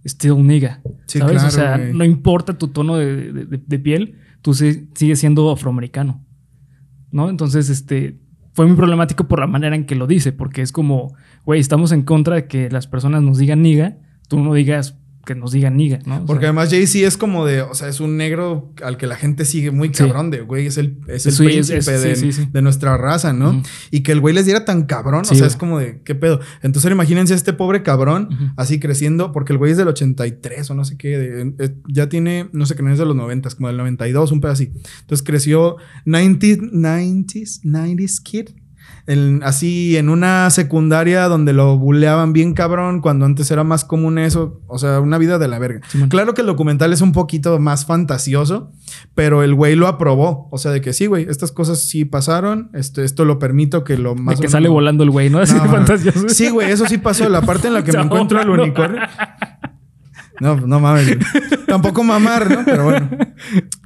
[0.10, 0.82] still nigga.
[1.06, 1.34] Sí, ¿Sabes?
[1.36, 1.94] claro, o sea, güey.
[1.94, 6.26] no importa tu tono de, de- de- de piel, tú si- sigues siendo afroamericano.
[7.12, 7.30] ¿No?
[7.30, 8.20] Entonces, este.
[8.54, 11.92] Fue muy problemático por la manera en que lo dice, porque es como, güey, estamos
[11.94, 14.99] en contra de que las personas nos digan niga, tú no digas
[15.30, 16.18] que nos digan niga, ¿no?
[16.24, 19.06] O Porque sea, además Jay-Z es como de, o sea, es un negro al que
[19.06, 22.16] la gente sigue muy cabrón de, güey, es el, es el Sí, príncipe es- de,
[22.16, 22.48] sí, sí.
[22.52, 23.62] de nuestra raza, ¿no?
[23.92, 25.48] Y que el güey les diera tan cabrón, o sea, güey.
[25.48, 26.40] es como de, ¿qué pedo?
[26.64, 30.74] Entonces imagínense a este pobre cabrón así creciendo, porque el güey es del 83 o
[30.74, 33.50] no sé qué, de- eh, ya tiene, no sé qué, no es de los 90,
[33.52, 34.72] como del 92, un pedo así.
[35.02, 38.50] Entonces creció 90, 90s, 90s kid.
[39.10, 44.18] En- así en una secundaria donde lo buleaban bien cabrón, cuando antes era más común
[44.20, 45.82] eso, o sea, una vida de la verga.
[46.10, 48.72] Claro que el documental es un poquito más fantasioso,
[49.16, 50.48] pero el güey lo aprobó.
[50.52, 52.70] O sea, de que sí, güey, estas cosas sí pasaron.
[52.74, 54.36] Esto, esto lo permito que lo de más.
[54.36, 55.40] o que menos- sale volando el güey, ¿no?
[55.40, 56.30] Así No, de fantasioso.
[56.30, 57.28] Sí, güey, eso sí pasó.
[57.30, 58.64] La parte en la que me encuentro volando.
[58.64, 59.02] unicornio.
[60.40, 61.18] No, no mames.
[61.68, 62.60] Tampoco mamar, ¿no?
[62.64, 63.10] Pero bueno.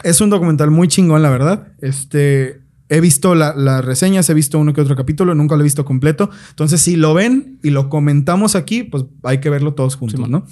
[0.04, 1.70] Es un documental muy chingón, la verdad.
[1.82, 2.63] Este.
[2.90, 5.86] He visto la- las reseñas, he visto uno que otro capítulo, nunca lo he visto
[5.86, 6.30] completo.
[6.50, 10.30] Entonces, si lo ven y lo comentamos aquí, pues hay que verlo todos juntos.
[10.30, 10.46] ¿no?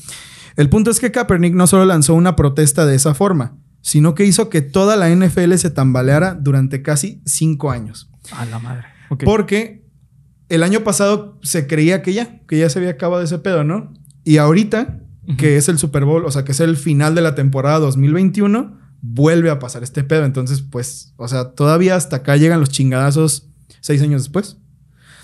[0.55, 4.25] El punto es que Kaepernick no solo lanzó una protesta de esa forma, sino que
[4.25, 8.09] hizo que toda la NFL se tambaleara durante casi cinco años.
[8.33, 8.85] A la madre.
[9.25, 9.85] Porque
[10.49, 13.93] el año pasado se creía que ya, que ya se había acabado ese pedo, ¿no?
[14.23, 14.99] Y ahorita,
[15.37, 18.77] que es el Super Bowl, o sea, que es el final de la temporada 2021,
[19.01, 20.25] vuelve a pasar este pedo.
[20.25, 23.47] Entonces, pues, o sea, todavía hasta acá llegan los chingadazos
[23.79, 24.57] seis años después.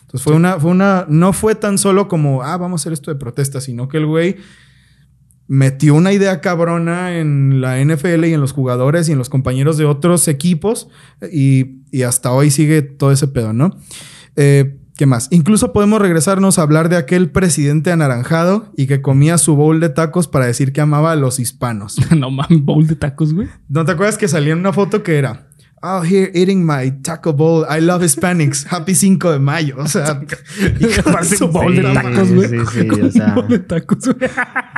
[0.02, 3.12] Entonces fue una, fue una, no fue tan solo como, ah, vamos a hacer esto
[3.12, 4.38] de protesta, sino que el güey
[5.48, 9.78] metió una idea cabrona en la NFL y en los jugadores y en los compañeros
[9.78, 10.90] de otros equipos
[11.32, 13.78] y, y hasta hoy sigue todo ese pedo, ¿no?
[14.36, 15.28] Eh, ¿Qué más?
[15.30, 19.90] Incluso podemos regresarnos a hablar de aquel presidente anaranjado y que comía su bowl de
[19.90, 21.98] tacos para decir que amaba a los hispanos.
[22.18, 23.48] no mames, bowl de tacos, güey.
[23.70, 25.48] ¿No te acuerdas que salía en una foto que era?
[25.84, 27.64] Oh, here eating my taco bowl.
[27.70, 28.66] I love Hispanics.
[28.74, 29.76] Happy 5 de mayo.
[29.78, 30.08] O sea,
[31.06, 32.50] Aparte, su un bowl de tacos, güey.
[32.50, 33.36] Sí, sí, sí, o sea.
[33.36, 34.30] Bowl de tacos, güey.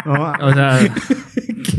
[0.06, 0.80] O sea,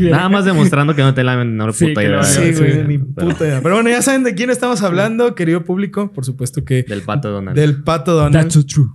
[0.09, 2.17] nada más demostrando que no te la menor Sí, puta idea.
[2.17, 2.79] no, Sí, Sí, güey, sí.
[2.87, 3.61] ni Pero- puta idea.
[3.63, 6.13] Pero bueno, ya saben de quién estamos hablando, querido público.
[6.13, 7.57] Por supuesto que Del pato Donald.
[7.57, 8.35] del pato Donald.
[8.35, 8.93] That's not true.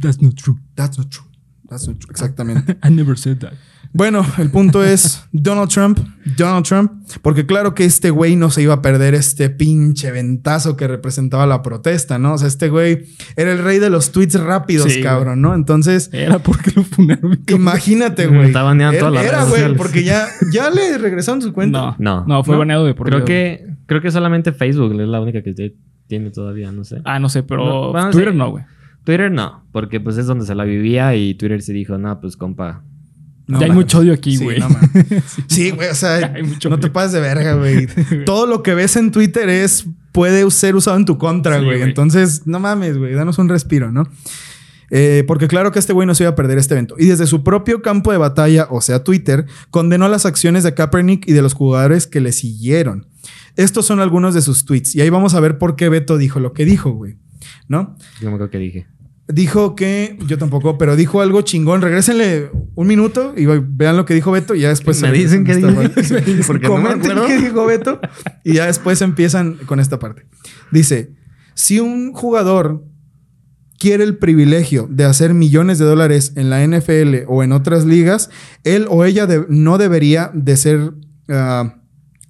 [0.00, 0.58] That's not true.
[0.74, 1.24] That's not true.
[1.68, 2.10] That's not true.
[2.10, 2.76] Exactamente.
[2.86, 3.54] I never said that.
[3.96, 5.98] Bueno, el punto es Donald Trump,
[6.36, 10.76] Donald Trump, porque claro que este güey no se iba a perder este pinche ventazo
[10.76, 12.34] que representaba la protesta, ¿no?
[12.34, 13.06] O sea, este güey
[13.36, 15.54] era el rey de los tweets rápidos, Sí, cabrón, ¿no?
[15.54, 17.40] Entonces, Era porque lo funaron.
[17.48, 18.48] imagínate, Me güey.
[18.48, 21.78] está baneando Era, todas las era, güey, porque ya, ya le regresaron su cuenta.
[21.78, 22.24] No, No.
[22.26, 22.58] no, fue ¿No?
[22.58, 25.72] baneado de por Creo que, creo que solamente Facebook es la única que
[26.06, 27.00] tiene todavía, no sé.
[27.04, 28.38] Ah, no sé, pero No, bueno, Twitter sí.
[28.38, 28.64] no, güey.
[29.04, 32.36] Twitter no, porque pues es donde se la vivía y Twitter se dijo, no, pues
[32.36, 32.82] compa.
[33.46, 34.58] No ya hay mucho odio aquí, Sí, güey.
[34.58, 34.68] no.
[35.46, 36.34] Sí, güey, o sea,
[36.68, 37.86] no te pases de verga, güey.
[38.24, 41.82] Todo lo que ves en Twitter es puede ser usado en tu contra, güey.
[41.82, 44.04] Entonces, no mames, güey, danos un respiro, ¿no?
[44.90, 46.94] Eh, porque claro que este güey no se iba a perder este evento.
[46.98, 51.28] Y desde su propio campo de batalla, o sea, Twitter, condenó las acciones de Kaepernick
[51.28, 53.06] y de los jugadores que le siguieron.
[53.56, 54.94] Estos son algunos de sus tweets.
[54.94, 57.16] Y ahí vamos a ver por qué Beto dijo lo que dijo, güey.
[57.68, 57.96] ¿No?
[58.20, 58.86] Yo me acuerdo que dije.
[59.28, 61.82] Dijo que, yo tampoco, pero dijo algo chingón.
[61.82, 65.02] Regrésenle un minuto y vean lo que dijo Beto y ya después...
[65.02, 67.26] Me dicen que dicen, porque no me Comenten acuerdo.
[67.26, 68.00] qué dijo Beto
[68.44, 70.26] y ya después empiezan con esta parte.
[70.70, 71.12] Dice,
[71.54, 72.84] si un jugador
[73.80, 78.30] quiere el privilegio de hacer millones de dólares en la NFL o en otras ligas,
[78.62, 80.92] él o ella de- no debería de ser...
[81.28, 81.80] ah,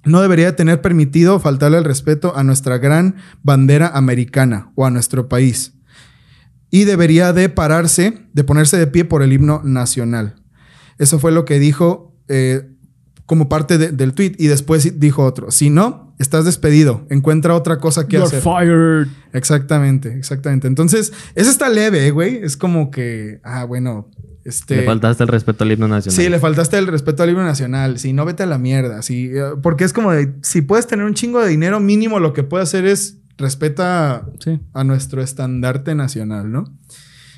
[0.03, 5.27] no debería tener permitido faltarle el respeto a nuestra gran bandera americana o a nuestro
[5.27, 5.73] país.
[6.69, 10.35] Y debería de pararse, de ponerse de pie por el himno nacional.
[10.97, 12.67] Eso fue lo que dijo eh,
[13.25, 14.33] como parte de- del tweet.
[14.37, 15.51] Y después dijo otro.
[15.51, 17.05] Si no, estás despedido.
[17.09, 18.41] Encuentra otra cosa que You're hacer.
[18.41, 19.07] fired.
[19.33, 20.67] Exactamente, exactamente.
[20.67, 22.37] Entonces, eso está leve, eh, güey.
[22.43, 24.09] Es como que, ah, bueno,
[24.43, 24.77] este...
[24.77, 26.15] Le faltaste el respeto al himno nacional.
[26.21, 27.97] Sí, le faltaste el respeto al libro nacional.
[27.99, 29.01] Si no, vete a la mierda.
[29.03, 32.33] Sí, eh, porque es como de, si puedes tener un chingo de dinero, mínimo lo
[32.33, 34.59] que puedes hacer es respeta Sí.
[34.73, 36.65] a nuestro estandarte nacional, ¿no?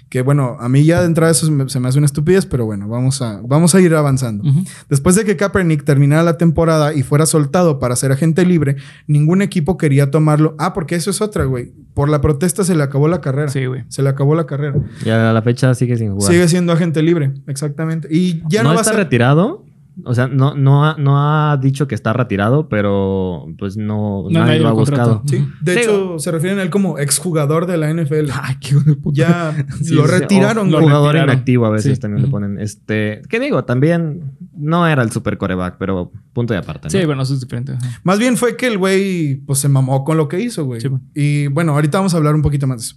[0.10, 2.48] Que bueno, a mí ya de entrada eso se me, se me hace una estupidez,
[2.48, 4.44] pero bueno, vamos a, vamos a ir avanzando.
[4.90, 9.44] Después de que Kaepernick terminara la temporada y fuera soltado para ser agente libre, ningún
[9.44, 10.56] equipo quería tomarlo.
[10.58, 11.74] Ah, porque eso es otra, güey.
[11.94, 13.50] Por la protesta se le acabó la carrera.
[13.50, 13.84] Sí, güey.
[13.90, 14.80] Se le acabó la carrera.
[15.06, 16.32] Y a la fecha sigue sin jugar.
[16.32, 18.08] Sigue siendo agente libre, exactamente.
[18.10, 19.04] Y ya no, no, va a está ser...
[19.04, 19.64] retirado.
[20.06, 24.30] O sea, no, no, ha, no ha dicho que está retirado, pero pues no, No,
[24.30, 25.24] nadie nadie lo ha lo buscado.
[25.26, 28.30] Sí, de Sí, hecho, se refieren a él como exjugador de la NFL.
[28.34, 29.16] Ay, qué puta.
[29.18, 30.84] Ya Sí, lo sí, retiraron, o güey.
[30.84, 31.34] jugador retiraron.
[31.36, 32.00] inactivo a veces Sí.
[32.02, 32.60] también le ponen.
[32.60, 33.64] Este, ¿qué digo?
[33.66, 36.88] También no era el super coreback, pero punto de aparte.
[36.88, 36.90] ¿no?
[36.92, 37.74] Sí, bueno, eso es diferente.
[37.74, 38.00] ajá.
[38.04, 40.82] Más bien fue que el güey pues se mamó con lo que hizo, güey.
[40.82, 41.04] Sí, bueno.
[41.16, 42.96] Y bueno, ahorita vamos a hablar un poquito más de eso.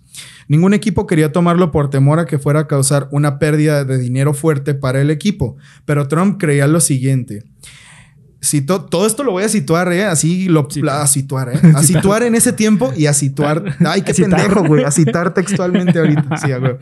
[0.52, 4.34] Ningún equipo quería tomarlo por temor a que fuera a causar una pérdida de dinero
[4.34, 7.42] fuerte para el equipo, pero Trump creía lo siguiente.
[8.42, 10.04] Cito- todo esto lo voy a situar, ¿eh?
[10.04, 11.60] Así lo a situar, ¿eh?
[11.74, 13.76] A situar en ese tiempo y a situar.
[13.86, 14.84] Ay, qué pendejo, güey.
[14.84, 16.36] A citar textualmente ahorita.
[16.36, 16.78] Sí, huevo.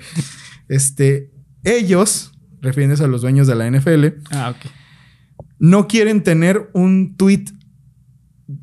[0.68, 1.30] Este,
[1.62, 4.70] ellos, refiriéndose a los dueños de la NFL, Ah, ok.
[5.60, 7.44] no quieren tener un tweet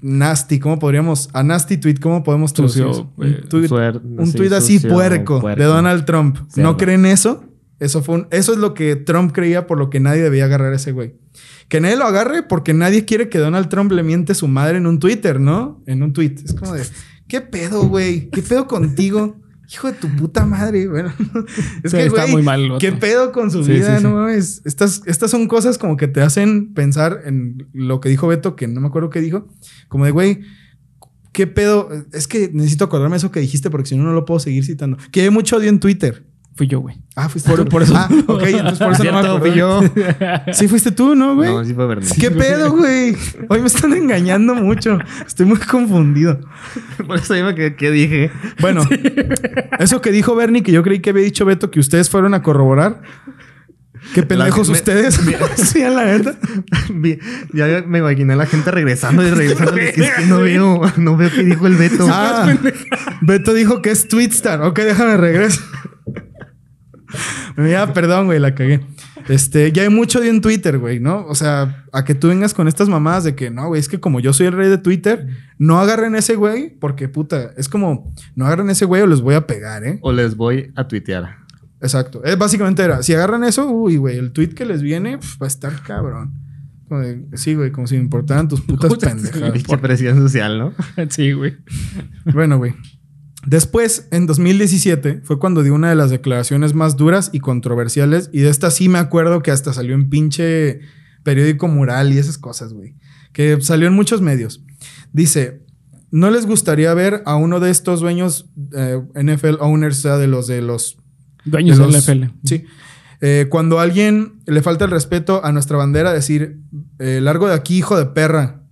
[0.01, 0.59] nasty.
[0.59, 1.29] ¿Cómo podríamos?
[1.33, 4.75] A nasty tweet, ¿cómo podemos traducir Sucio, eh, Un tweet, Suer- un sí, tweet así
[4.75, 5.59] sucio, puerco, puerco.
[5.61, 6.37] de Donald Trump.
[6.55, 7.43] ¿No creen eso?
[7.79, 10.73] Eso, fue un- eso es lo que Trump creía por lo que nadie debía agarrar
[10.73, 11.15] a ese güey.
[11.69, 14.87] Que nadie lo agarre porque nadie quiere que Donald Trump le miente su madre en
[14.87, 15.83] un Twitter, ¿no?
[15.85, 16.35] En un tweet.
[16.43, 16.83] Es como de,
[17.27, 18.29] ¿qué pedo, güey?
[18.29, 19.35] ¿Qué pedo contigo?
[19.69, 20.87] Hijo de tu puta madre.
[20.87, 21.11] Bueno,
[21.83, 22.77] es Sí, que, está güey, muy mal.
[22.79, 23.97] ¿Qué pedo con su Sí, vida?
[23.97, 24.61] sí, no mames.
[24.65, 28.67] Estas, estas son cosas como que te hacen pensar en lo que dijo Beto, que
[28.67, 29.47] no me acuerdo qué dijo.
[29.89, 30.39] Como de, güey,
[31.33, 31.89] ¿qué pedo?
[32.13, 34.97] Es que necesito acordarme eso que dijiste porque si no, no lo puedo seguir citando.
[35.11, 36.25] Que hay mucho odio en Twitter.
[36.57, 36.97] Fui yo, güey.
[37.15, 37.69] Ah, fuiste Por- tú.
[37.69, 37.93] por eso.
[37.95, 39.49] Ah, ok, entonces por eso no me acordé.
[39.51, 39.81] fui yo.
[40.53, 41.49] Sí fuiste tú, ¿no, güey?
[41.51, 42.09] No, sí fue Bernie.
[42.19, 43.15] ¿Qué pedo, güey?
[43.47, 44.97] Hoy me están engañando mucho.
[45.25, 46.39] Estoy muy confundido.
[47.07, 48.31] Por eso dime que, que dije.
[48.59, 48.81] Bueno,
[49.77, 52.41] eso que dijo Bernie, que yo creí que había dicho Beto, que ustedes fueron a
[52.41, 53.01] corroborar.
[54.15, 55.19] Qué pendejos me- ustedes.
[55.57, 56.35] sí, a la neta.
[56.91, 57.19] Vi-
[57.53, 59.75] Ya me imaginé a la gente regresando y regresando.
[59.77, 62.07] es que no veo, no veo qué dijo el Beto.
[62.09, 62.51] Ah,
[63.21, 64.61] Beto dijo que es Twitstar.
[64.63, 65.61] Ok, déjame regreso.
[67.69, 68.81] ya, perdón, güey, la cagué.
[69.27, 71.25] Este, ya hay mucho odio en Twitter, güey, ¿no?
[71.25, 73.99] O sea, a que tú vengas con estas mamadas de que no, güey, es que
[73.99, 78.13] como yo soy el rey de Twitter, no agarren ese güey, porque puta, es como,
[78.35, 79.99] no agarren ese güey o les voy a pegar, ¿eh?
[80.01, 81.37] O les voy a tuitear.
[81.81, 82.23] Exacto.
[82.23, 85.45] Es básicamente era, si agarran eso, uy, güey, el tweet que les viene pf, va
[85.45, 86.33] a estar cabrón.
[86.89, 89.51] De- sí, güey, como si me importaran tus putas pendejadas.
[89.51, 90.73] Pinche presión social, ¿no?
[91.09, 91.57] sí, güey.
[92.33, 92.73] Bueno, güey.
[93.47, 98.29] Después, en 2017, fue cuando dio una de las declaraciones más duras y controversiales.
[98.33, 100.81] Y de esta sí me acuerdo que hasta salió en pinche
[101.23, 102.95] periódico mural y esas cosas, güey.
[103.31, 104.63] Que salió en muchos medios.
[105.13, 105.61] Dice,
[106.11, 110.27] ¿no les gustaría ver a uno de estos dueños eh, NFL owners, o sea, de
[110.27, 110.97] los de los...
[111.45, 112.25] Dueños de los- NFL.
[112.43, 112.65] Sí.
[113.21, 116.59] Eh, cuando a alguien le falta el respeto a nuestra bandera, decir,
[116.99, 118.63] eh, largo de aquí, hijo de perra.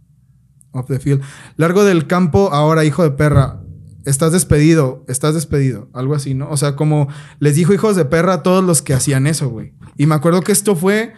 [0.71, 1.21] Off the field.
[1.55, 3.61] Largo del campo, ahora, hijo de perra.
[4.05, 5.89] Estás despedido, estás despedido.
[5.93, 6.49] Algo así, ¿no?
[6.49, 7.07] O sea, como
[7.39, 9.73] les dijo hijos de perra a todos los que hacían eso, güey.
[9.97, 11.13] Y me acuerdo que esto fue.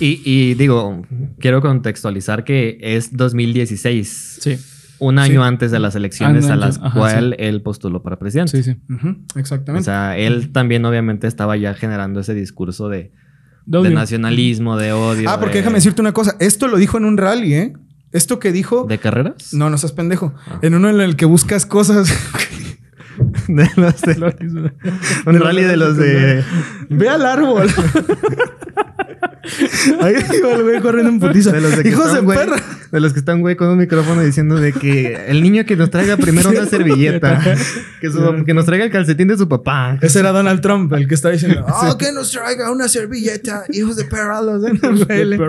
[0.00, 1.02] Y, y digo,
[1.38, 4.38] quiero contextualizar que es 2016.
[4.40, 4.58] Sí.
[4.98, 5.48] Un año Sí.
[5.48, 8.62] antes de las elecciones a las ajá, cuales él postuló para presidente.
[8.62, 8.80] Sí, sí.
[8.92, 9.84] Ujú, O exactamente.
[9.84, 13.12] sea, él también obviamente estaba ya generando ese discurso de,
[13.66, 15.28] nacionalismo, de odio.
[15.28, 16.36] ah, porque de- déjame decirte una cosa.
[16.40, 17.72] Esto lo dijo en un rally, ¿eh?
[18.12, 18.84] Esto que dijo.
[18.88, 19.52] ¿De carreras?
[19.52, 20.34] No, no seas pendejo.
[20.46, 20.58] Ah.
[20.62, 22.12] En uno en el que buscas cosas.
[23.46, 24.72] De los de-
[25.26, 26.42] un rally de los de...
[26.88, 27.68] Ve al árbol.
[30.00, 31.52] Ahí iba el güey corriendo en putiza.
[31.52, 32.56] De los de que Hijos de güey, perra.
[32.90, 35.90] De los que están, güey, con un micrófono diciendo de que el niño que nos
[35.90, 37.40] traiga primero una servilleta.
[38.00, 39.98] que, su- que nos traiga el calcetín de su papá.
[40.00, 43.96] Ese era Donald Trump, el que está diciendo, oh, que nos traiga una servilleta, hijos
[43.96, 45.42] de perra, los de NFL".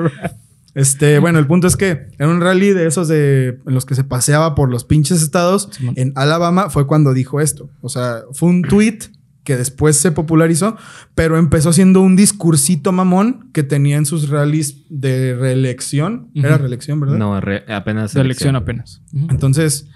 [0.76, 3.94] Este, bueno, el punto es que en un rally de esos de en los que
[3.96, 7.70] se paseaba por los pinches estados en Alabama fue cuando dijo esto.
[7.82, 9.00] O sea, fue un tweet
[9.44, 10.78] que después se popularizó,
[11.16, 16.30] pero empezó siendo un discursito mamón que tenía en sus rallies de reelección.
[16.34, 17.18] Era reelección, ¿verdad?
[17.18, 18.14] No, re- apenas.
[18.14, 19.02] De elección apenas.
[19.30, 19.90] Entonces,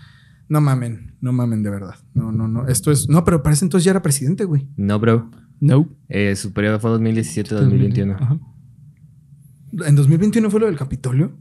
[0.50, 1.96] no mamen, no mamen de verdad.
[2.14, 2.68] No, no, no.
[2.68, 3.08] Esto es.
[3.10, 4.68] No, pero parece entonces ya era presidente, güey.
[4.76, 5.32] No, bro.
[5.60, 5.90] No.
[6.10, 8.16] Eh, su periodo fue 2017-2021.
[8.20, 8.38] Ajá.
[9.72, 11.38] ¿En 2021 fue lo del Capitolio?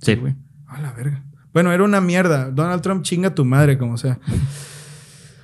[0.00, 0.14] Sí.
[0.14, 0.34] güey.
[0.66, 1.24] A la verga.
[1.52, 2.50] Bueno, era una mierda.
[2.50, 4.18] Donald Trump chinga tu madre, como sea.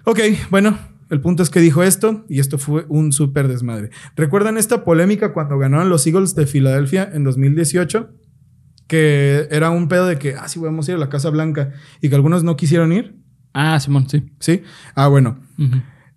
[0.04, 0.18] Ok,
[0.50, 0.76] bueno,
[1.08, 3.90] el punto es que dijo esto y esto fue un súper desmadre.
[4.16, 8.10] ¿Recuerdan esta polémica cuando ganaron los Eagles de Filadelfia en 2018?
[8.88, 11.72] Que era un pedo de que, ah, sí, vamos a ir a la Casa Blanca
[12.00, 13.16] y que algunos no quisieron ir.
[13.52, 14.32] Ah, Simón, sí.
[14.40, 14.62] ¿Sí?
[14.94, 15.38] Ah, bueno.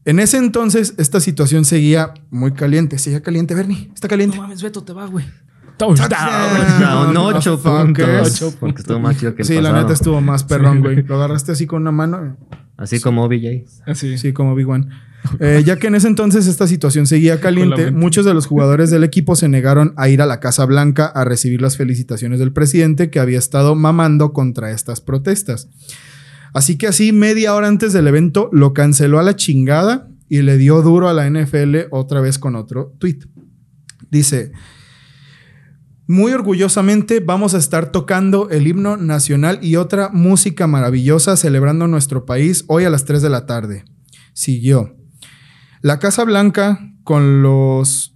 [0.06, 2.98] En ese entonces, esta situación seguía muy caliente.
[2.98, 3.92] Seguía caliente, Bernie.
[3.94, 4.38] Está caliente.
[4.38, 5.26] mames, Beto, te va, güey.
[5.78, 8.40] Touchdown, No, ocho motherfuckers.
[8.40, 8.56] puntos.
[8.60, 9.82] Porque estuvo más chido que el Sí, la pasado.
[9.82, 11.04] neta estuvo más perrón, güey.
[11.04, 12.38] Lo agarraste así con una mano.
[12.78, 13.66] Así como OBJ.
[13.86, 14.18] Así.
[14.18, 14.88] Sí, como Big One.
[15.40, 19.06] Eh, ya que en ese entonces esta situación seguía caliente, muchos de los jugadores del
[19.06, 23.10] equipo se negaron a ir a la Casa Blanca a recibir las felicitaciones del presidente
[23.10, 25.70] que había estado mamando contra estas protestas.
[26.54, 30.58] Así que así, media hora antes del evento, lo canceló a la chingada y le
[30.58, 33.20] dio duro a la NFL otra vez con otro tweet.
[34.12, 34.52] Dice,
[36.08, 42.26] Muy orgullosamente vamos a estar tocando el himno nacional y otra música maravillosa celebrando nuestro
[42.26, 43.86] país hoy a las 3 de la tarde.
[44.34, 44.96] Siguió.
[45.82, 48.10] La Casa Blanca con los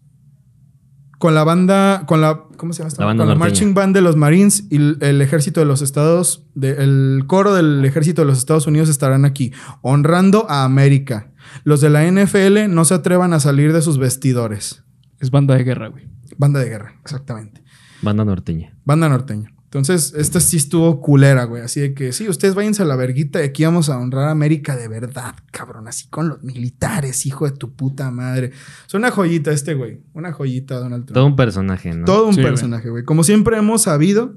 [1.17, 2.89] con la banda, con la, ¿cómo se llama?
[2.89, 3.01] esta?
[3.01, 5.81] La banda con la marching band de los Marines y el, el ejército de los
[5.81, 11.31] Estados, de- el coro del ejército de los Estados Unidos estarán aquí, honrando a América.
[11.63, 14.83] Los de la NFL no se atrevan a salir de sus vestidores.
[15.19, 16.07] Es banda de guerra, güey.
[16.37, 17.63] Banda de guerra, exactamente.
[18.01, 18.75] Banda norteña.
[18.85, 19.51] Banda norteña.
[19.65, 21.61] Entonces, esta sí estuvo culera, güey.
[21.61, 24.31] Así de que, sí, ustedes váyanse a la verguita y aquí vamos a honrar a
[24.31, 25.89] América de verdad, cabrón.
[25.89, 28.51] Así con los militares, hijo de tu puta madre.
[28.87, 29.99] Es una joyita este, güey.
[30.13, 31.15] Una joyita, Donald Trump.
[31.15, 32.05] Todo un personaje, ¿no?
[32.05, 32.51] Todo un Sí, güey.
[32.53, 33.03] personaje, güey.
[33.03, 34.35] Como siempre hemos sabido.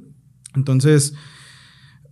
[0.57, 1.15] Entonces,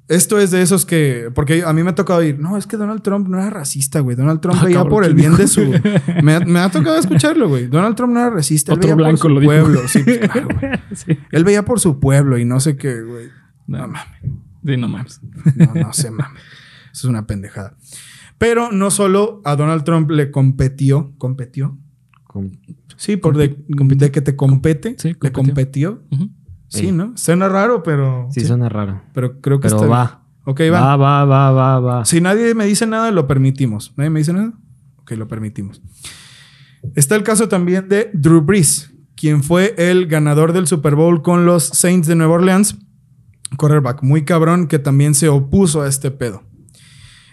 [0.09, 1.31] esto es de esos que.
[1.35, 2.38] Porque a mí me ha tocado ir.
[2.38, 4.16] No, es que Donald Trump no era racista, güey.
[4.16, 6.12] Donald Trump Ah, veía cabrón, por el ¿quién bien de dijo?
[6.16, 6.23] su.
[6.25, 7.66] Me, ha- me ha tocado escucharlo, güey.
[7.66, 8.73] Donald Trump no era racista.
[8.73, 9.53] Él Otro veía blanco por su lo dijo.
[9.53, 9.81] pueblo.
[9.88, 10.73] Sí, pues, claro, güey.
[10.94, 11.18] sí.
[11.31, 13.27] Él veía por su pueblo y no sé qué, güey.
[13.66, 13.79] No.
[13.79, 14.03] No mames.
[14.64, 15.21] Sí, no mames.
[15.57, 16.42] No, no se mames.
[16.92, 17.77] Eso es una pendejada.
[18.38, 21.12] Pero no solo a Donald Trump le competió.
[21.18, 21.77] ¿Competió?
[22.97, 24.94] Sí, por de, de que te compete.
[24.99, 26.01] Sí, le competió.
[26.01, 26.03] competió.
[26.11, 26.31] Ujú.
[26.68, 26.92] Sí.
[26.92, 27.16] ¿no?
[27.16, 28.28] Suena raro, pero.
[28.31, 29.02] Sí, suena raro.
[29.14, 30.24] Pero creo que Pero está va.
[30.44, 30.96] Ok, va.
[30.96, 32.04] Va, va, va, va, va.
[32.04, 33.92] Si nadie me dice nada, lo permitimos.
[33.96, 34.52] ¿Nadie me dice nada?
[34.98, 35.83] Ok, lo permitimos.
[36.94, 41.44] Está el caso también de Drew Brees, quien fue el ganador del Super Bowl con
[41.44, 42.76] los Saints de Nueva Orleans.
[43.57, 46.42] Cornerback muy cabrón que también se opuso a este pedo.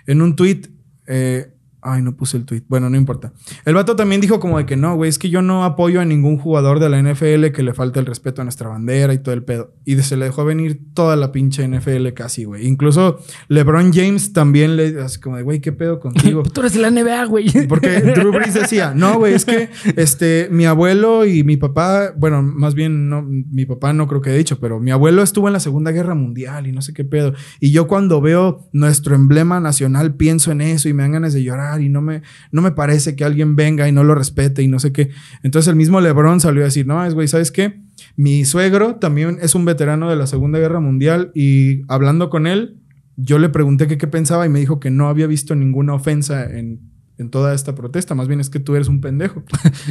[0.07, 0.61] En un tweet.
[1.07, 1.51] eh,
[1.85, 2.63] ay, no puse el tweet.
[2.67, 3.31] Bueno, no importa.
[3.63, 6.05] El vato también dijo como de que no, güey, es que yo no apoyo a
[6.05, 9.33] ningún jugador de la NFL que le falte el respeto a nuestra bandera y todo
[9.33, 9.73] el pedo.
[9.85, 12.67] Y se le dejó venir toda la pinche NFL casi, güey.
[12.67, 16.43] Incluso LeBron James también le así como de, güey, ¿qué pedo contigo?
[16.53, 17.67] Tú eres de la NBA, güey.
[17.67, 22.41] Porque Drew Brees decía, no, güey, es que este, mi abuelo y mi papá, bueno,
[22.41, 25.53] más bien no, mi papá no creo que he dicho, pero mi abuelo estuvo en
[25.53, 27.33] la Segunda Guerra Mundial y no sé qué pedo.
[27.59, 31.43] Y yo cuando veo nuestro emblema nacional pienso en eso y me dan ganas de
[31.43, 34.67] llorar y no me, no me parece que alguien venga y no lo respete y
[34.67, 35.09] no sé qué.
[35.43, 37.81] Entonces el mismo LeBron salió a decir, no, es güey, ¿sabes qué?
[38.15, 42.77] Mi suegro también es un veterano de la Segunda Guerra Mundial y hablando con él,
[43.17, 46.43] yo le pregunté que qué pensaba y me dijo que no había visto ninguna ofensa
[46.45, 46.81] en,
[47.17, 48.15] en toda esta protesta.
[48.15, 49.43] Más bien es que tú eres un pendejo.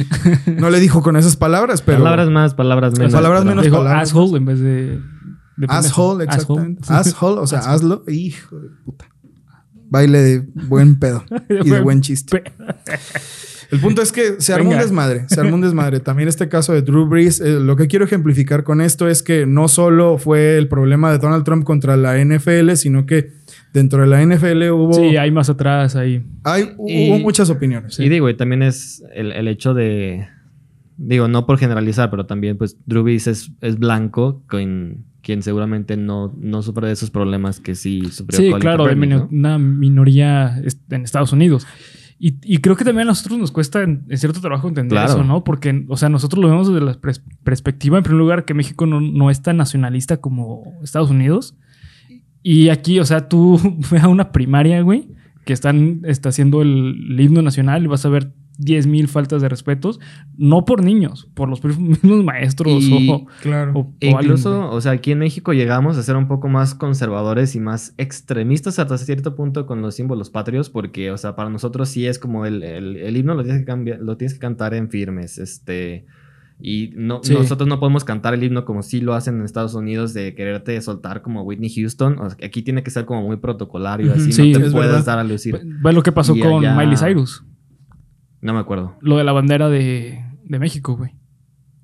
[0.59, 1.99] no le dijo con esas palabras, pero...
[1.99, 3.13] Palabras más, palabras menos.
[3.13, 3.65] Palabras pero- menos.
[3.65, 4.03] Dijo palabras.
[4.09, 4.99] asshole en vez de.
[5.57, 5.67] de.
[5.67, 6.81] Asshole, exactamente.
[6.83, 6.99] Asshole.
[6.99, 8.03] Asshole, o sea, hazlo.
[8.07, 9.05] Hijo de puta.
[9.89, 11.23] Baile de buen pedo
[11.63, 12.43] y de buen chiste.
[13.71, 15.99] El punto es que se armó un desmadre, se armó un desmadre.
[15.99, 19.45] También este caso de Drew Brees, eh, lo que quiero ejemplificar con esto es que
[19.45, 23.31] no solo fue el problema de Donald Trump contra la NFL, sino que
[23.73, 26.23] dentro de la NFL hubo, Sí, hay más atrás ahí.
[26.43, 27.99] hay, Y- hubo muchas opiniones.
[27.99, 30.27] Y digo, y también es el, el hecho de.
[30.97, 35.97] Digo, no por generalizar, pero también, pues, Drew Brees es, es blanco, con quien seguramente
[35.97, 39.27] no, no sufre de esos problemas que sí sufrió Sí, Colin claro, de Kaepernick, mino-
[39.31, 39.37] ¿no?
[39.37, 40.57] una minoría
[40.89, 41.65] en Estados Unidos.
[42.17, 45.13] Y, y creo que también a nosotros nos cuesta en, en cierto trabajo entender Claro.
[45.13, 45.43] eso, ¿no?
[45.43, 48.85] Porque, o sea, nosotros lo vemos desde la pres- perspectiva, en primer lugar, que México
[48.85, 51.57] no, no es tan nacionalista como Estados Unidos.
[52.41, 53.59] Y aquí, o sea, tú
[53.91, 55.09] ve a una primaria, güey,
[55.43, 59.49] que están está haciendo el, el himno nacional y vas a ver 10.000 faltas de
[59.49, 59.99] respetos,
[60.37, 63.71] no por niños, por los mismos maestros Y- o, Claro.
[63.75, 66.47] o- o E alguien, incluso, o sea, aquí en México llegamos a ser un poco
[66.47, 71.35] más conservadores y más extremistas hasta cierto punto con los símbolos patrios, porque, o sea,
[71.35, 74.33] para nosotros sí es como el, el- el himno lo tienes que cambiar, lo tienes
[74.33, 76.05] que cantar en firmes, este.
[76.57, 77.33] Y no, Sí.
[77.33, 80.79] nosotros no podemos cantar el himno como sí lo hacen en Estados Unidos de quererte
[80.81, 82.17] soltar como Whitney Houston.
[82.17, 84.89] O sea, aquí tiene que ser como muy protocolario, así Sí, no te es puedes
[84.91, 85.05] verdad.
[85.05, 85.59] dar a lucir.
[85.83, 87.43] Ve lo que pasó Y con allá- Miley Cyrus.
[88.45, 88.95] No me acuerdo.
[89.01, 91.11] Lo de la bandera de, de México, güey.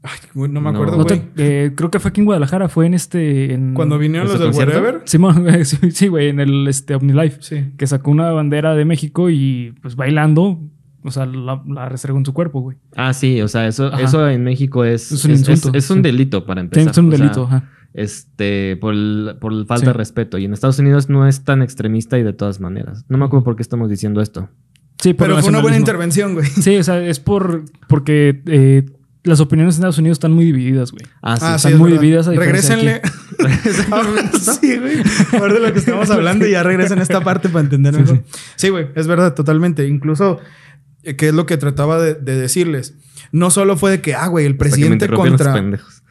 [0.04, 1.22] Ay, güey, no me acuerdo, No güey.
[1.36, 3.54] te- eh, creo que fue aquí en Guadalajara, fue en este.
[3.54, 4.78] En, Cuando vinieron ¿En los del concierto?
[4.80, 5.02] Whatever.
[5.06, 7.38] Simón, sí, sí, güey, en el este, OmniLife.
[7.42, 7.74] Sí.
[7.78, 10.60] Que sacó una bandera de México y pues bailando,
[11.04, 12.78] o sea, la, la restregó en su cuerpo, güey.
[12.96, 14.02] Ah, sí, o sea, eso, Ajá.
[14.02, 16.02] eso en México es, Es un insulto, es- es un sí.
[16.04, 16.92] delito para Sí, empezar.
[16.92, 17.70] Es un O sea, delito, ajá.
[17.94, 19.88] este, por, el- por el falta Sí.
[19.88, 20.38] de respeto.
[20.40, 23.06] Y en Estados Unidos no es tan extremista y de todas maneras.
[23.10, 24.50] No me acuerdo por qué estamos diciendo esto.
[25.02, 26.48] Sí, por Pero fue una buena intervención, güey.
[26.48, 28.86] Sí, o sea, es por porque eh,
[29.24, 31.04] las opiniones en Estados Unidos están muy divididas, güey.
[31.22, 31.44] Ah, sí.
[31.46, 32.02] Ah, Están sí, es muy verdad.
[32.02, 33.02] divididas a Regrésenle.
[34.62, 34.98] sí, güey.
[35.34, 38.02] Ahora de lo que estamos hablando y ya regresen a esta parte para entender Sí,
[38.02, 38.24] mejor.
[38.56, 39.88] Sí, güey, es verdad, totalmente.
[39.88, 40.40] Incluso,
[41.04, 42.96] eh, que es lo que trataba de, de decirles.
[43.32, 45.62] No solo fue de que, ah, güey, el presidente contra.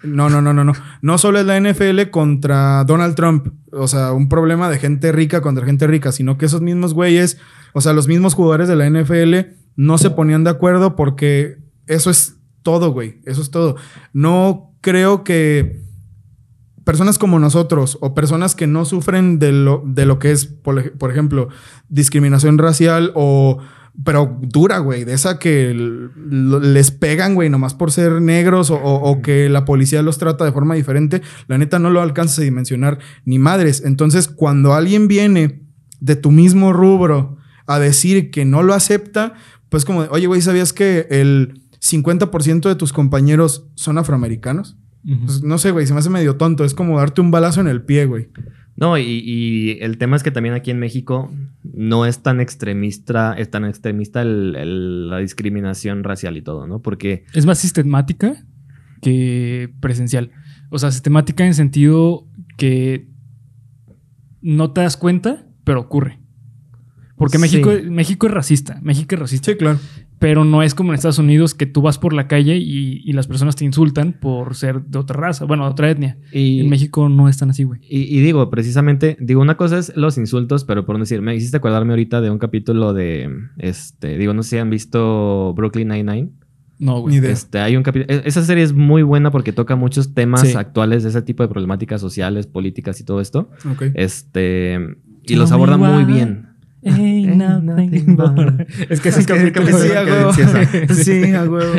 [0.03, 0.73] No, no, no, no, no.
[1.03, 3.49] No solo es la NFL contra Donald Trump.
[3.73, 7.37] O sea, un problema de gente rica contra gente rica, sino que esos mismos güeyes,
[7.75, 12.11] o sea, los mismos jugadores de la NFL no se ponían de acuerdo porque eso
[12.11, 13.21] es todo, güey.
[13.25, 13.77] Eso es todo.
[14.13, 15.83] No creo que
[16.85, 20.79] personas como nosotros o personas que no sufren de lo, de lo que es, por,
[20.79, 21.49] ej- por ejemplo,
[21.89, 23.59] discriminación racial o...
[24.05, 29.11] Pero dura, güey, de esa que les pegan, güey, nomás por ser negros o, o-
[29.11, 32.43] o que la policía los trata de forma diferente, la neta no lo alcanzas a
[32.43, 33.83] dimensionar ni madres.
[33.85, 35.65] Entonces, cuando alguien viene
[35.99, 37.37] de tu mismo rubro
[37.75, 39.35] a decir que no lo acepta,
[39.69, 44.77] pues como, de, oye, güey, ¿sabías que el 50% de tus compañeros son afroamericanos?
[45.25, 46.65] Pues, no sé, güey, se me hace medio tonto.
[46.65, 48.29] Es como darte un balazo en el pie, güey.
[48.77, 51.31] No, y, y el tema es que también aquí en México
[51.63, 56.81] no es tan extremista, es tan extremista el- el- la discriminación racial y todo, ¿no?
[56.81, 58.45] Porque Es más sistemática
[59.03, 60.31] que presencial.
[60.71, 63.09] O sea, sistemática en sentido que
[64.43, 66.19] no te das cuenta, pero ocurre.
[67.21, 67.43] Porque Sí.
[67.43, 68.81] México, México es racista.
[68.83, 69.53] México es racista.
[69.53, 69.79] Sí, claro.
[70.19, 73.13] Pero no es como en Estados Unidos que tú vas por la calle y, y
[73.13, 76.19] las personas te insultan por ser de otra raza, bueno, de otra etnia.
[76.33, 77.81] y, En México no es tan así, güey.
[77.89, 81.35] y, y digo, precisamente, digo, una cosa es los insultos, pero por no decir, me
[81.37, 85.89] hiciste acordarme ahorita de un capítulo de, este, digo, no sé si han visto Brooklyn
[85.89, 86.31] Nine-Nine.
[86.79, 87.17] No, Ni güey.
[87.19, 87.31] idea.
[87.33, 88.07] Este, hay un capítulo.
[88.15, 90.55] e- Esa serie es muy buena porque toca muchos temas Sí.
[90.57, 93.51] actuales de ese tipo de problemáticas sociales, políticas y todo esto.
[93.71, 93.85] Ok.
[93.95, 94.79] Este.
[95.25, 96.05] Y los aborda muy why.
[96.13, 96.47] bien.
[96.83, 99.35] Ain't nothing but- Es que ese Es que
[99.73, 100.33] Sí, a huevo.
[100.33, 100.95] Sí.
[100.95, 101.75] Sí, a huevo.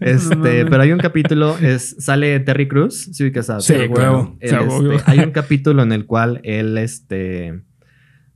[0.00, 4.36] Este, pero hay un capítulo, es, sale Terry Cruz, sí ubicas a Sí, huevo.
[4.40, 4.98] Sí, este, obvio.
[5.06, 7.62] hay un capítulo en el cual él, este,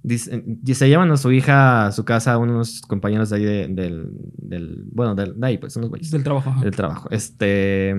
[0.03, 3.69] dice- y se llevan a su hija a su casa unos compañeros de ahí de-
[3.69, 6.55] del, del, bueno, del- de ahí, pues, unos güeyes Es del trabajo.
[6.61, 7.09] del trabajo.
[7.11, 7.95] Este,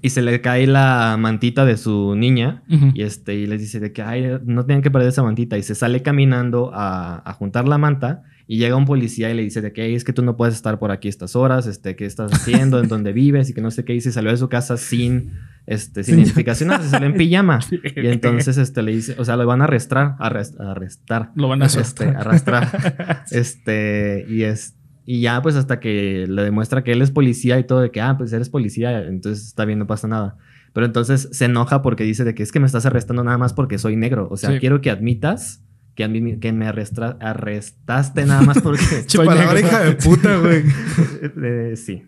[0.00, 2.62] y se le cae la mantita de su niña
[2.94, 5.58] y este, y les dice de que, ay, no tienen que perder esa mantita.
[5.58, 8.22] Y se sale caminando a, a juntar la manta.
[8.48, 10.54] Y llega un policía y le dice de que "Ey, es que tú no puedes
[10.54, 13.70] estar por aquí estas horas, este, qué estás haciendo, en dónde vives y que no
[13.70, 13.94] sé qué.
[13.94, 15.30] Y se salió de su casa sin,
[15.66, 17.60] este, sin identificación, se salió en pijama.
[17.70, 21.62] Y entonces, este, le dice, o sea, lo van a arrestar, arrest- arrestar, Lo van
[21.62, 21.82] a hacer.
[21.82, 23.24] este, arrastrar.
[23.30, 24.74] este, y es,
[25.04, 28.00] y ya, pues, hasta que le demuestra que él es policía y todo, de que,
[28.00, 30.36] ah, pues eres policía, entonces está bien, no pasa nada.
[30.72, 33.52] Pero entonces se enoja porque dice de que es que me estás arrestando nada más
[33.52, 34.28] porque soy negro.
[34.30, 34.58] O sea, Sí.
[34.58, 35.62] quiero que admitas
[35.94, 38.80] que, a mí- que me arrestra- arrestaste nada más porque...
[39.06, 39.68] Che, Soy palabra negro.
[39.68, 40.62] hija de puta, güey.
[41.44, 42.04] Eh, sí.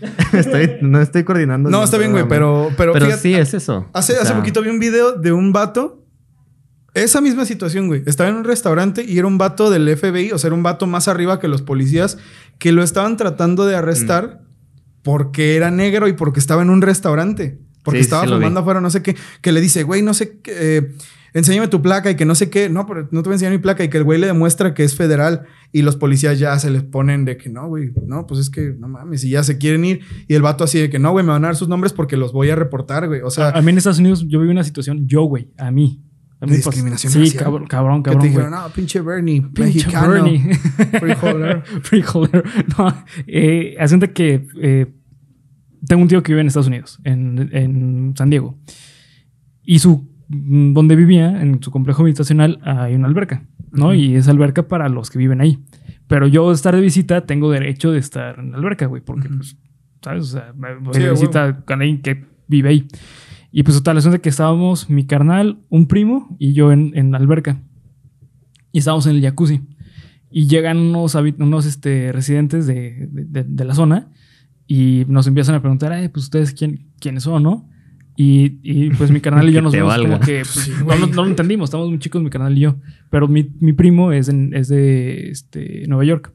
[0.32, 1.70] Estoy- no estoy coordinando.
[1.70, 3.88] No, está bien, güey, pero, pero, Pero fíjate, sí, es eso.
[3.92, 6.03] Hace, O hace sea, poquito vi un video de un vato.
[6.94, 8.02] Esa misma situación, güey.
[8.06, 10.86] Estaba en un restaurante y era un vato del FBI, o sea, era un vato
[10.86, 12.18] más arriba que los policías
[12.58, 14.42] que lo estaban tratando de arrestar
[15.02, 17.58] porque era negro y porque estaba en un restaurante.
[17.82, 19.16] Porque Sí, estaba sí fumando afuera, no sé qué.
[19.42, 20.52] Que le dice, güey, no sé qué.
[20.78, 20.92] eh,
[21.34, 22.70] enséñame tu placa y que no sé qué.
[22.70, 24.72] No, pero no te voy a enseñar mi placa y que el güey le demuestra
[24.72, 25.42] que es federal
[25.72, 28.74] y los policías ya se les ponen de que no, güey, no, pues es que
[28.78, 30.00] no mames, y ya se quieren ir.
[30.28, 32.16] Y el vato así de que no, güey, me van a dar sus nombres porque
[32.16, 33.20] los voy a reportar, güey.
[33.22, 36.00] O sea, a mí en Estados Unidos yo viví una situación, yo, güey, a mí.
[36.40, 37.44] A mí ¿De me pasó- discriminación Sí, racial?
[37.44, 38.22] cabrón, cabrón, que cabrón.
[38.22, 38.44] te güey.
[38.46, 40.08] dijeron, no, pinche Bernie, Pinche mexicano.
[40.10, 40.54] Bernie.
[41.00, 41.62] Freeholder.
[41.82, 42.44] Freeholder.
[42.78, 42.94] No,
[43.26, 44.86] eh, cuenta que eh,
[45.86, 48.58] tengo un tío que vive en Estados Unidos, en, en San Diego.
[49.62, 53.86] Y su mm, donde vivía, en su complejo habitacional, hay una alberca, ¿no?
[53.86, 53.94] Ujú.
[53.94, 55.58] Y es alberca para los que viven ahí.
[56.06, 59.38] Pero yo estar de visita tengo derecho de estar en la alberca, güey, porque, Ujú.
[59.38, 59.56] pues,
[60.02, 60.24] ¿sabes?
[60.24, 62.88] O sea, voy Sí, de visita con alguien que vive ahí.
[63.56, 67.12] Y pues total, es de que estábamos mi carnal, un primo y yo en, en
[67.12, 67.62] la alberca.
[68.72, 69.60] Y estábamos en el jacuzzi.
[70.28, 74.10] Y llegan unos, unos este, residentes de, de- de- la zona
[74.66, 77.68] y nos empiezan a preguntar, "Ay, pues ustedes quién, quiénes son, ¿no?
[78.16, 80.26] Y, y, pues mi carnal y yo nos vemos como valga.
[80.26, 82.76] que pues, no, no- no lo entendimos, estamos muy chicos mi carnal y yo.
[83.10, 86.32] Pero mi, mi primo es, en- es de este, Nueva York.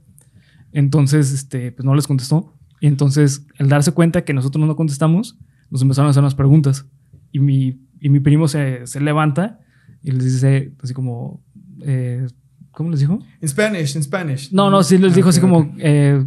[0.72, 2.54] Entonces, este, pues no les contestó.
[2.80, 5.38] Y entonces, al darse cuenta que nosotros no contestamos,
[5.70, 6.86] nos empezaron a hacer unas preguntas.
[7.32, 9.60] Y mi, y mi primo se, se levanta
[10.02, 11.44] y les dice así como,
[11.82, 12.26] eh,
[12.72, 13.20] ¿cómo les dijo?
[13.42, 14.52] En Spanish, en Spanish.
[14.52, 15.42] No, no, sí les Ah, dijo así ok.
[15.50, 16.24] como eh,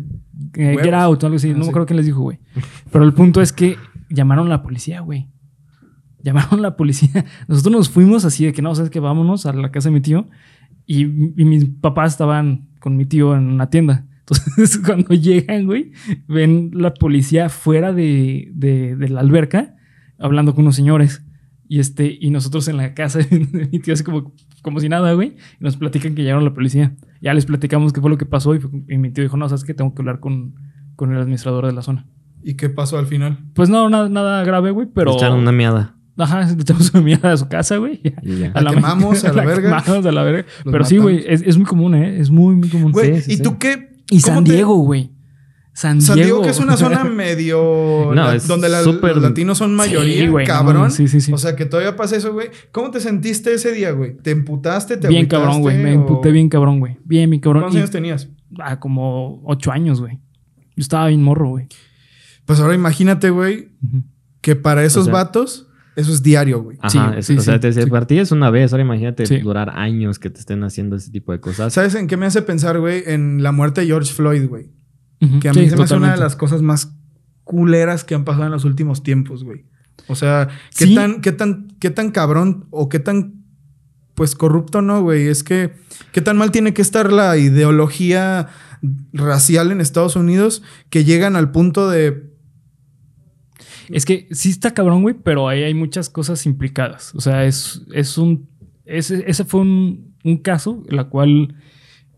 [0.54, 1.48] eh, get out o algo así.
[1.50, 1.70] Ah, no me sí.
[1.70, 2.38] acuerdo qué les dijo, güey.
[2.90, 3.76] Pero el punto es que
[4.10, 5.28] llamaron a la policía, güey.
[6.22, 7.24] Llamaron a la policía.
[7.48, 10.00] Nosotros nos fuimos así de que no, sabes que vámonos a la casa de mi
[10.00, 10.28] tío.
[10.86, 14.06] Y, y mis papás estaban con mi tío en una tienda.
[14.22, 15.92] Entonces, cuando llegan, güey,
[16.28, 19.74] ven la policía fuera de, de- de la alberca
[20.22, 21.24] hablando con unos señores.
[21.68, 25.12] Y, este, y nosotros en la casa de mi tío, así como, como si nada,
[25.14, 25.36] güey.
[25.60, 26.94] Y nos platican que llegaron la policía.
[27.20, 28.54] Ya les platicamos qué fue lo que pasó.
[28.54, 30.54] Y, fue- y mi tío dijo, no, sabes que tengo que hablar con,
[30.96, 32.06] con el administrador de la zona.
[32.42, 33.38] ¿Y qué pasó al final?
[33.54, 35.12] Pues no, nada, nada grave, güey, pero.
[35.14, 35.96] Echaron una miada.
[36.18, 38.00] Ajá, le echamos una mierda a su casa, güey.
[38.22, 38.52] Y ya.
[38.60, 39.82] La quemamos a la verga.
[39.82, 40.44] quemamos a la verga.
[40.64, 41.12] Los Pero sí, matamos.
[41.22, 42.18] güey, es, es muy común, ¿eh?
[42.20, 42.92] Es muy, muy común.
[42.92, 43.42] Güey, sí, ¿y sí.
[43.42, 43.96] tú qué?
[44.10, 45.10] Y San te- Diego, güey.
[45.74, 46.26] San San Diego.
[46.28, 48.06] Diego, que es una zona medio.
[48.08, 50.90] No, la- es donde la- súper- los latinos son mayoría, Sí, güey, no, cabrón.
[50.90, 51.32] sí, sí, sí.
[51.32, 52.48] O sea, que todavía pasa eso, güey.
[52.72, 54.16] ¿Cómo te sentiste ese día, güey?
[54.18, 54.96] ¿Te emputaste?
[54.98, 55.78] ¿Te Bien cabrón, güey.
[55.78, 56.98] Me o- emputé bien cabrón, güey.
[57.04, 57.62] Bien, mi cabrón.
[57.62, 58.28] ¿Cuántos Y- años tenías?
[58.60, 60.16] ah, como ocho años, güey.
[60.76, 61.68] Yo estaba bien morro, güey.
[62.44, 63.70] Pues ahora imagínate, güey,
[64.40, 66.76] que para esos O sea- vatos, eso es diario, güey.
[66.82, 67.86] Ajá, Sí, es- sí, o sea, te sí.
[67.88, 69.38] para ti es una vez, ahora imagínate Sí.
[69.38, 71.72] durar años que te estén haciendo ese tipo de cosas.
[71.72, 73.04] ¿Sabes en qué me hace pensar, güey?
[73.06, 74.70] En la muerte de George Floyd, güey.
[75.40, 76.94] Que a Sí, mí se me hace una de las cosas más
[77.44, 79.64] culeras que han pasado en los últimos tiempos, güey.
[80.08, 80.94] O sea, ¿qué Sí.
[80.94, 83.44] tan, qué tan, qué tan cabrón o qué tan,
[84.14, 85.28] pues corrupto no, güey?
[85.28, 85.72] Es que,
[86.12, 88.48] ¿qué tan mal tiene que estar la ideología
[89.12, 92.32] racial en Estados Unidos que llegan al punto de
[93.90, 97.14] Es que sí está cabrón, güey, pero ahí hay muchas cosas implicadas.
[97.14, 98.48] O sea, es, es un.
[98.84, 101.54] Ese, ese fue un, un caso en la cual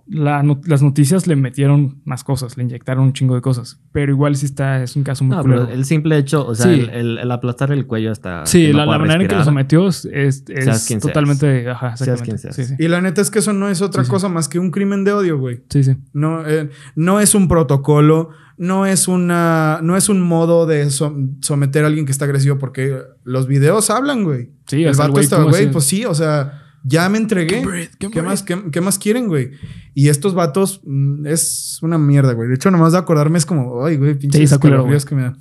[0.07, 3.81] la no- las noticias le metieron más cosas, le inyectaron un chingo de cosas.
[3.93, 6.67] Pero igual sí está, es un caso muy No, pero el simple hecho, o sea,
[6.67, 6.81] Sí.
[6.81, 8.45] el, el- el aplastar el cuello hasta.
[8.47, 11.13] Sí, no la, manera en que lo sometió es, es- es Seas quien seas.
[11.13, 11.69] totalmente.
[11.71, 12.25] Ajá, Seas exactamente.
[12.25, 12.57] quien seas.
[12.57, 12.75] Sí, sí.
[12.79, 14.11] Y la neta es que eso no es otra Sí, sí.
[14.11, 15.63] cosa más que un crimen de odio, güey.
[15.71, 15.97] Sí, sí.
[16.13, 18.29] No, eh, no es un protocolo,
[18.59, 22.59] no es una, no es un modo de som- someter a alguien que está agresivo,
[22.59, 24.51] porque los videos hablan, güey.
[24.67, 27.89] Sí, el vato cómo güey, pues sí, o sea, ya me entregué.
[27.99, 29.53] ¿Qué más, qué, qué más quieren, güey?
[29.95, 32.49] Y estos vatos mm, es una mierda, güey.
[32.49, 35.23] De hecho, nomás de acordarme es como, ay, güey, pinches Sí, culero, escalofríos que me
[35.23, 35.37] da.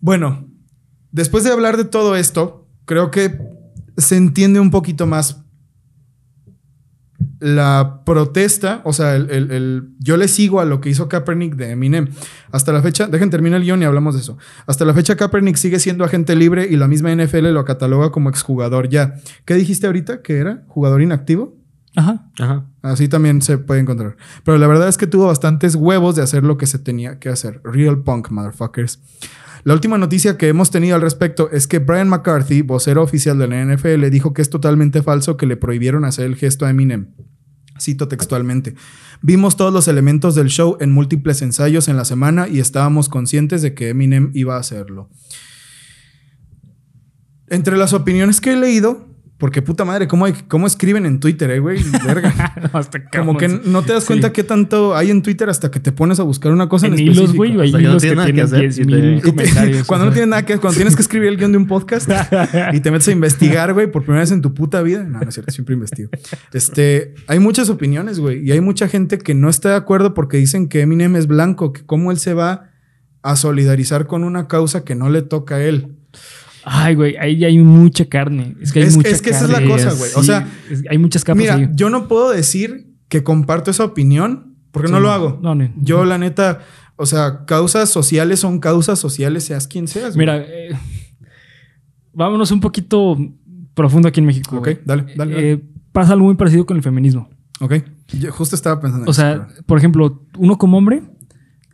[0.00, 0.46] Bueno,
[1.10, 3.38] después de hablar de todo esto, creo que
[3.96, 5.43] se entiende un poquito más
[7.44, 11.56] la protesta, o sea, el, el- el- yo le sigo a lo que hizo Kaepernick
[11.56, 12.08] de Eminem.
[12.50, 14.38] Hasta la fecha, dejen terminar el guion y hablamos de eso.
[14.66, 18.30] Hasta la fecha Kaepernick sigue siendo agente libre y la misma NFL lo cataloga como
[18.30, 19.16] exjugador ya.
[19.44, 20.22] ¿Qué dijiste ahorita?
[20.22, 20.64] ¿Que era?
[20.68, 21.58] ¿Jugador inactivo?
[21.96, 22.30] Ajá.
[22.40, 22.64] Ajá.
[22.82, 24.16] Así también se puede encontrar.
[24.44, 27.28] Pero la verdad es que tuvo bastantes huevos de hacer lo que se tenía que
[27.28, 27.60] hacer.
[27.62, 29.00] Real punk, motherfuckers.
[29.62, 33.48] La última noticia que hemos tenido al respecto es que Brian McCarthy, vocero oficial de
[33.48, 37.14] la NFL, dijo que es totalmente falso que le prohibieron hacer el gesto a Eminem.
[37.80, 38.74] Cito textualmente.
[39.22, 43.62] Vimos todos los elementos del show en múltiples ensayos en la semana y estábamos conscientes
[43.62, 45.10] de que Eminem iba a hacerlo.
[47.48, 49.13] Entre las opiniones que he leído,
[49.44, 51.78] porque puta madre, ¿cómo, hay- cómo escriben en Twitter, eh, güey?
[52.06, 52.32] Verga.
[52.72, 54.06] Hasta Como que no te das Sí.
[54.06, 56.94] cuenta qué tanto hay en Twitter hasta que te pones a buscar una cosa en,
[56.94, 58.60] En hilos, güey, hay O sea, que no hilos que tiene nada que tienen hacer
[58.60, 59.86] 10 y te- mil Y te- comentarios.
[59.86, 62.10] cuando no tienes nada que cuando tienes que escribir el guion de un podcast
[62.72, 65.02] y te metes a investigar, güey, por primera vez en tu puta vida.
[65.04, 66.08] No, no es cierto, siempre investigo.
[66.54, 70.38] Este, hay muchas opiniones, güey, y hay mucha gente que no está de acuerdo porque
[70.38, 72.70] dicen que Eminem es blanco, que cómo él se va
[73.22, 75.96] a solidarizar con una causa que no le toca a él.
[76.64, 78.56] Ay, güey, ahí hay mucha carne.
[78.60, 80.10] Es que hay Es- mucha es que esa es la cosa, güey.
[80.16, 81.68] O sea, es- hay muchas capas Mira, ahí.
[81.74, 85.38] yo no puedo decir que comparto esa opinión porque no lo hago.
[85.42, 85.70] No, no.
[85.76, 86.60] Yo, la neta,
[86.96, 90.16] o sea, causas sociales son causas sociales, seas quien seas.
[90.16, 90.70] Mira, eh,
[92.12, 93.16] vámonos un poquito
[93.74, 94.56] profundo aquí en México.
[94.56, 95.52] Ok, dale, dale, dale.
[95.52, 97.28] Eh, pasa algo muy parecido con el feminismo.
[97.60, 97.74] Ok.
[98.18, 101.02] Yo justo estaba pensando en O eso, sea, pero- por ejemplo, uno como hombre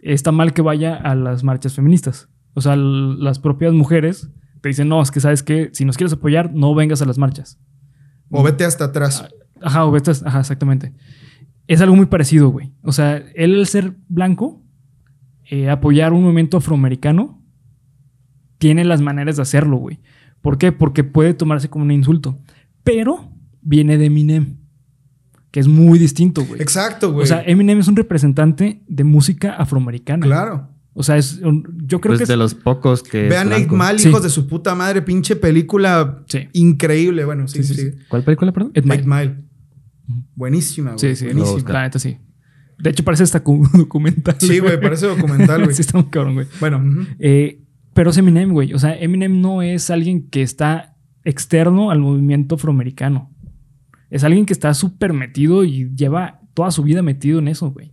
[0.02, 2.28] está mal que vaya a las marchas feministas.
[2.54, 4.28] O sea, las propias mujeres
[4.60, 7.18] te dicen, no, es que sabes que si nos quieres apoyar, no vengas a las
[7.18, 7.58] marchas.
[8.30, 9.24] o vete hasta atrás.
[9.62, 10.92] Ajá, o vete- ajá, exactamente.
[11.66, 12.72] Es algo muy parecido, güey.
[12.82, 14.62] O sea, él al ser blanco,
[15.50, 17.42] eh, apoyar un movimiento afroamericano,
[18.58, 20.00] tiene las maneras de hacerlo, güey.
[20.42, 20.72] ¿Por qué?
[20.72, 22.38] Porque puede tomarse como un insulto.
[22.84, 23.32] Pero
[23.62, 24.56] viene de Eminem,
[25.50, 26.60] que es muy distinto, güey.
[26.62, 27.24] Exacto, güey.
[27.24, 30.24] O sea, Eminem es un representante de música afroamericana.
[30.26, 30.68] claro.
[30.92, 33.28] O sea, es un- yo creo Pues que es- de los pocos que.
[33.28, 33.68] Vean Eight
[33.98, 34.08] Sí.
[34.08, 36.48] hijos de su puta madre, pinche película Sí.
[36.52, 37.24] increíble.
[37.24, 37.90] Bueno, sí, Sí, sí.
[38.08, 38.72] ¿Cuál película, perdón?
[38.74, 39.04] Eight Mile.
[39.04, 39.36] Mile.
[40.34, 40.98] Buenísima, güey.
[40.98, 41.72] Sí, sí, Buenísima.
[41.72, 42.18] la neta sí.
[42.78, 44.36] De hecho, parece hasta cu- documental.
[44.38, 45.74] Sí, güey, parece documental, güey.
[45.74, 46.46] sí, está muy cabrón, güey.
[46.58, 46.82] Bueno.
[47.18, 47.62] Eh,
[47.94, 48.72] pero es Eminem, güey.
[48.74, 53.30] O sea, Eminem no es alguien que está externo al movimiento afroamericano.
[54.08, 57.92] Es alguien que está súper metido y lleva toda su vida metido en eso, güey.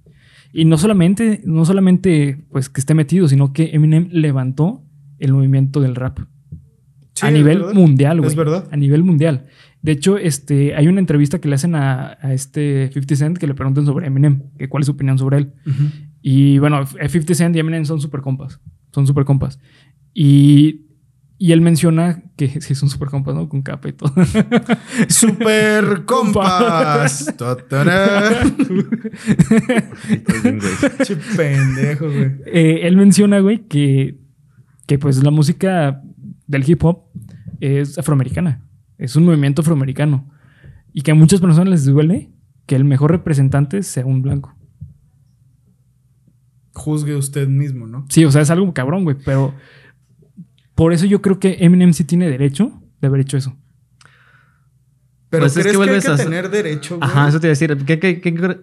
[0.53, 4.83] Y no solamente, no solamente pues que esté metido, sino que Eminem levantó
[5.19, 6.19] el movimiento del rap.
[7.13, 7.73] Sí, a nivel verdad.
[7.73, 8.29] mundial, güey.
[8.29, 8.67] Es verdad.
[8.71, 9.47] A nivel mundial.
[9.81, 13.47] De hecho, este, hay una entrevista que le hacen a, a este 50 Cent que
[13.47, 15.53] le preguntan sobre Eminem, que cuál es su opinión sobre él.
[16.21, 18.59] Y bueno, F- 50 Cent y Eminem son super compas.
[18.91, 19.59] Son super compas.
[20.13, 20.86] Y,
[21.39, 23.47] y él menciona que sí son super compas, ¿no?
[23.47, 24.11] Con capa y todo.
[25.07, 27.25] Super compas.
[31.03, 32.31] Che pendejo, güey.
[32.47, 34.17] Eh, él menciona, güey, que,
[34.88, 36.01] que pues la música
[36.47, 37.03] del hip hop
[37.59, 38.63] es afroamericana.
[38.97, 40.31] Es un movimiento afroamericano.
[40.91, 42.31] Y que a muchas personas les duele
[42.65, 44.55] que el mejor representante sea un blanco.
[46.73, 48.05] juzgue usted mismo, ¿no?
[48.09, 49.17] Sí, o sea, es algo cabrón, güey.
[49.23, 49.53] Pero
[50.78, 52.71] por eso yo creo que Eminem sí tiene derecho
[53.01, 53.55] de haber hecho eso.
[55.30, 57.09] Pero Pues es ¿crees que que, hay vuelves que a- tener derecho, güey?
[57.09, 57.75] Ajá, eso te iba a decir.
[57.86, 58.59] ¿Qué- qué- qué- qué-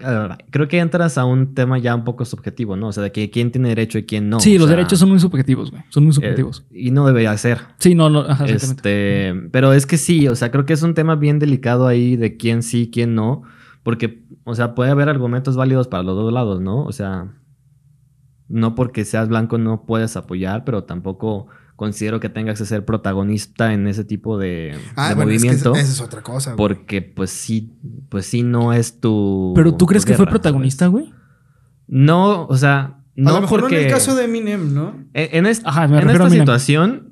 [0.50, 2.88] creo que entras a un tema ya un poco subjetivo, ¿no?
[2.88, 4.40] O sea, de que quién tiene derecho y quién no.
[4.40, 5.82] sí, O los sea, derechos son muy subjetivos, güey.
[5.90, 6.64] Son muy eh, subjetivos.
[6.70, 7.58] y no debería ser.
[7.80, 9.28] sí, no, no, ajá, exactamente.
[9.28, 12.16] Este, pero es que sí, o sea, creo que es un tema bien delicado ahí
[12.16, 13.42] de quién sí, quién no,
[13.82, 16.84] porque, o sea, puede haber argumentos válidos para los dos lados, ¿no?
[16.84, 17.28] O sea,
[18.48, 23.72] no porque seas blanco no puedes apoyar, pero tampoco considero que tengas que ser protagonista
[23.72, 26.56] en ese tipo de, Ah, de bueno, es que movimiento, esa es otra cosa, güey.
[26.58, 27.72] porque pues sí,
[28.08, 31.12] pues sí no es tu Pero tú crees que fue protagonista, güey?
[31.86, 34.94] No, o sea, a no lo mejor porque no en el caso de Eminem, ¿no?
[35.14, 37.10] en, en est- Ajá, me en refiero a esta situación,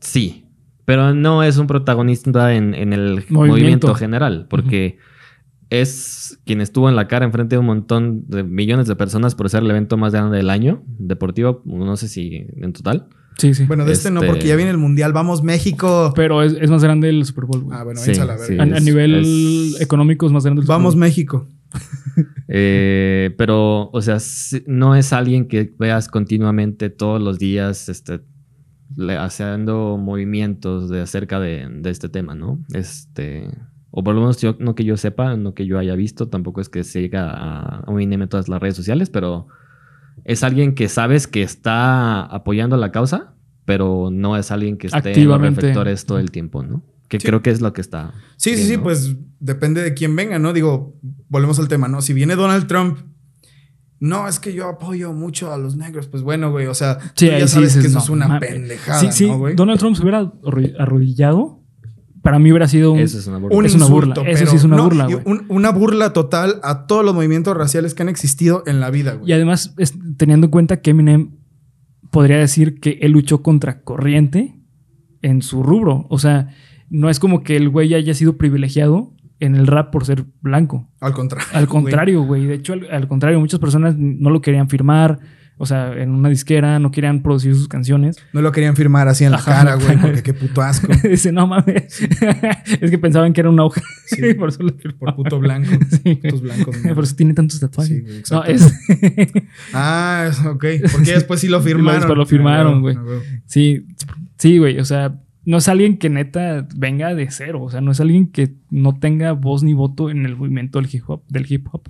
[0.00, 0.38] sí.
[0.84, 3.36] Pero no es un protagonista en, en el Movimiento.
[3.36, 4.98] movimiento, general, porque
[5.70, 9.48] es quien estuvo en la cara enfrente de un montón de millones de personas por
[9.48, 13.08] ser el evento más grande del año deportivo, no sé si en total.
[13.38, 13.64] Sí, sí.
[13.66, 15.12] Bueno, de este, no, Este- porque ya viene el Mundial.
[15.12, 16.12] ¡Vamos, México!
[16.14, 17.76] Pero es, es más grande el Super Bowl, güey.
[17.78, 18.56] Ah, bueno, Sí, la sí.
[18.58, 19.14] a, nivel
[19.74, 21.00] es- económico es más grande el Super Vamos, Bowl.
[21.00, 21.48] México.
[22.54, 24.18] Eh, pero, o sea,
[24.66, 28.20] no es alguien que veas continuamente todos los días este,
[28.94, 32.58] le- haciendo movimientos de acerca de, de este tema, ¿no?
[32.74, 33.48] Este,
[33.90, 36.60] o por lo menos yo, no que yo sepa, no que yo haya visto, tampoco
[36.60, 39.46] es que siga a, a Eminem en todas las redes sociales, pero
[40.24, 43.34] es alguien que sabes que está apoyando la causa,
[43.64, 46.82] pero no es alguien que esté en los reflectores todo el tiempo, ¿no?
[47.08, 47.26] Que Sí.
[47.26, 48.12] creo que es lo que está.
[48.36, 48.82] Sí, sí, bien, sí, ¿no?
[48.84, 50.52] pues depende de quién venga, ¿no?
[50.52, 50.98] Digo,
[51.28, 52.00] volvemos al tema, ¿no?
[52.02, 52.98] Si viene Donald Trump,
[54.00, 57.26] no, es que yo apoyo mucho a los negros, pues bueno, güey, o sea, Sí,
[57.26, 59.26] tú ya sí sabes dices, que eso no, es una pendejada, Sí, sí.
[59.28, 59.54] ¿no, güey?
[59.54, 61.61] Donald Trump se hubiera arro- arrodillado.
[62.22, 63.00] Para mí hubiera sido un.
[63.00, 63.56] Eso es una burla.
[63.58, 65.24] Un Es una insulto, burla, eso sí es una no, burla, y güey.
[65.26, 69.14] un- una burla total a todos los movimientos raciales que han existido en la vida,
[69.14, 69.28] güey.
[69.30, 71.32] Y además, es- teniendo en cuenta que Eminem
[72.10, 74.54] podría decir que él luchó contra corriente
[75.22, 76.06] en su rubro.
[76.10, 76.48] O sea,
[76.90, 80.88] no es como que el güey haya sido privilegiado en el rap por ser blanco.
[81.00, 81.48] Al contrario.
[81.52, 81.82] Al güey.
[81.82, 82.46] contrario, güey.
[82.46, 85.18] De hecho, al, al contrario, muchas personas no lo querían firmar.
[85.62, 88.16] O sea, en una disquera no querían producir sus canciones.
[88.32, 89.52] No lo querían firmar así en la Ajá.
[89.52, 90.88] cara, güey, porque qué puto asco.
[91.08, 92.00] Dice, no mames.
[92.80, 93.80] es que pensaban que era una hoja.
[94.06, 94.34] Sí.
[94.34, 95.70] por eso lo Por puto blanco.
[95.88, 96.16] Sí.
[96.16, 96.84] Putos blancos.
[96.84, 96.94] ¿no?
[96.96, 97.96] Por eso tiene tantos tatuajes.
[97.96, 98.50] Sí, güey, no, exacto.
[98.50, 99.30] es.
[99.72, 100.64] Ah, ok.
[100.90, 102.00] Porque después sí lo firmaron.
[102.00, 102.96] Después lo firmaron, güey.
[103.46, 103.86] Sí,
[104.38, 104.80] sí, güey.
[104.80, 107.62] O sea, no es alguien que neta venga de cero.
[107.62, 110.88] O sea, no es alguien que no tenga voz ni voto en el movimiento del
[110.92, 111.22] hip hop.
[111.28, 111.88] Del hip hop.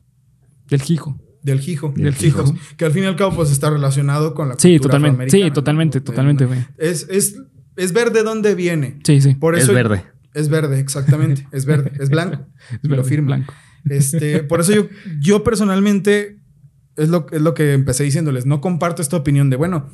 [0.69, 1.19] Del hijo.
[1.43, 1.93] Del Hijo.
[1.97, 2.43] Del Hijo.
[2.43, 2.55] Hijo.
[2.77, 5.31] Que al fin y al cabo, pues está relacionado con la Sí, cultura totalmente.
[5.31, 5.53] Sí, ¿no?
[5.53, 6.49] totalmente, De- totalmente.
[6.79, 7.37] Es, es,
[7.77, 8.99] es ver de dónde viene.
[9.05, 9.35] Sí, sí.
[9.35, 10.05] Por es verde.
[10.35, 11.47] Es verde, exactamente.
[11.53, 11.93] Es verde.
[12.01, 12.47] Es blanco.
[12.73, 13.27] Es lo verde, firma.
[13.37, 13.55] blanco.
[13.89, 14.87] Este, por eso yo,
[15.21, 16.39] yo personalmente
[16.97, 18.47] es lo, es lo que empecé diciéndoles.
[18.47, 19.89] No comparto esta opinión de, bueno,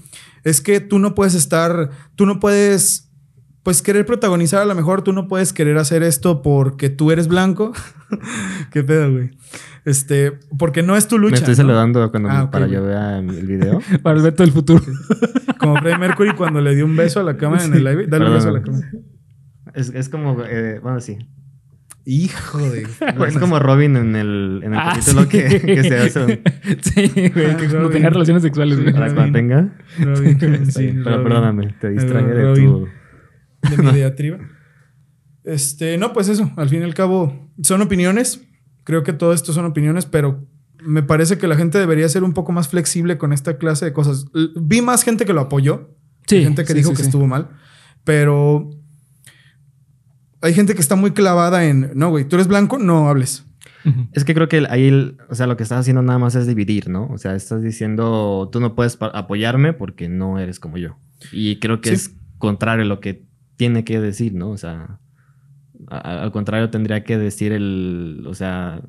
[0.44, 3.10] es que tú no puedes estar, tú no puedes,
[3.62, 7.26] pues querer protagonizar a lo mejor, tú no puedes querer hacer esto porque tú eres
[7.28, 7.72] blanco.
[8.72, 9.30] Qué pedo, güey.
[9.84, 11.32] Este, porque no es tu lucha.
[11.32, 11.56] Me estoy ¿no?
[11.56, 12.76] saludando cuando Ah, para güey.
[12.78, 13.80] yo vea el video.
[14.02, 14.82] Para el Beto del futuro.
[15.58, 18.06] Como Freddie Mercury cuando le dio un beso a la cámara en el live.
[18.06, 18.88] Dale un beso a la cámara.
[19.74, 21.18] Es, es como, eh, bueno, sí.
[22.04, 22.86] Hijo de.
[23.28, 25.28] es como Robin en el, en el Ah, capítulo sí.
[25.28, 26.40] que, que se hace un-
[26.80, 27.46] sí, güey.
[27.50, 27.90] Ah, que no Robin.
[27.92, 28.94] tenía relaciones sexuales, güey.
[28.94, 29.76] para cuando tenga.
[30.00, 31.24] Robin, sí, Sí, pero Robin.
[31.28, 32.88] perdóname, te distraje de tu.
[33.76, 34.38] de mi diatriba.
[35.44, 38.42] Este, no, pues eso, al fin y al cabo, son opiniones.
[38.84, 40.46] Creo que todo esto son opiniones, pero
[40.82, 43.92] me parece que la gente debería ser un poco más flexible con esta clase de
[43.92, 44.26] cosas.
[44.56, 45.94] Vi más gente que lo apoyó,
[46.26, 46.42] Sí.
[46.42, 47.08] gente que sí, dijo sí, que sí.
[47.08, 47.48] estuvo mal,
[48.04, 48.70] pero
[50.40, 53.44] hay gente que está muy clavada en, no, güey, tú eres blanco, no hables.
[54.12, 56.90] Es que creo que ahí, o sea, lo que estás haciendo nada más es dividir,
[56.90, 57.06] ¿no?
[57.06, 60.98] O sea, estás diciendo, tú no puedes apoyarme porque no eres como yo.
[61.32, 61.94] Y creo que Sí.
[61.94, 63.24] es contrario a lo que
[63.56, 64.50] tiene que decir, ¿no?
[64.50, 65.00] O sea,
[65.90, 68.82] a- al contrario tendría que decir el, o sea,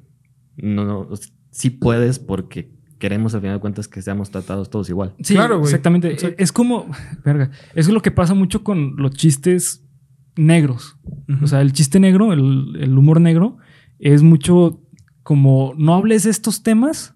[0.57, 4.69] no, no, o sea, sí puedes porque queremos al final de cuentas que seamos tratados
[4.69, 5.15] todos igual.
[5.21, 5.65] Sí, Claro, güey.
[5.69, 6.17] exactamente.
[6.37, 6.85] Es como,
[7.25, 9.85] verga, eso es lo que pasa mucho con los chistes
[10.35, 10.97] negros.
[11.41, 13.57] O sea, el chiste negro, el, el humor negro,
[13.99, 14.81] es mucho
[15.23, 17.15] como no hables de estos temas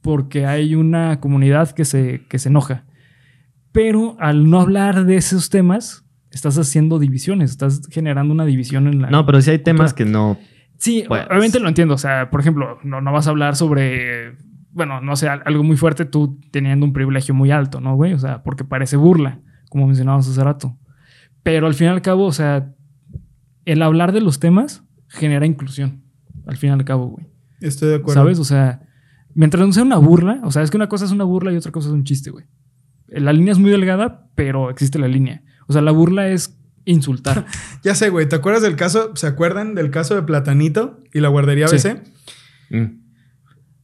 [0.00, 2.84] porque hay una comunidad que se, que se enoja.
[3.70, 9.02] Pero al no hablar de esos temas, estás haciendo divisiones, estás generando una división en
[9.02, 9.10] la...
[9.10, 10.38] No, pero sí hay temas que no.
[10.78, 11.94] Sí, Pues- obviamente lo entiendo.
[11.94, 14.36] O sea, por ejemplo, no, no vas a hablar sobre,
[14.72, 18.12] bueno, no sé, al- algo muy fuerte tú teniendo un privilegio muy alto, ¿no, güey?
[18.14, 20.76] O sea, porque parece burla, como mencionábamos hace rato.
[21.42, 22.72] Pero al fin y al cabo, o sea,
[23.64, 26.02] el hablar de los temas genera inclusión.
[26.46, 27.26] Al fin y al cabo, güey.
[27.60, 28.20] Estoy de acuerdo.
[28.20, 28.38] ¿Sabes?
[28.38, 28.82] O sea,
[29.34, 31.56] Mientras no sea una burla, o sea, es que una cosa es una burla y
[31.56, 32.44] otra cosa es un chiste, güey.
[33.08, 35.42] La línea es muy delgada, pero existe la línea.
[35.72, 36.54] O sea, la burla es
[36.84, 37.46] insultar.
[37.82, 38.28] Ya sé, güey.
[38.28, 39.12] ¿Te acuerdas del caso?
[39.16, 41.76] ¿Se acuerdan del caso de Platanito y la guardería Sí.
[41.88, 42.02] ABC?
[42.70, 43.01] Mm.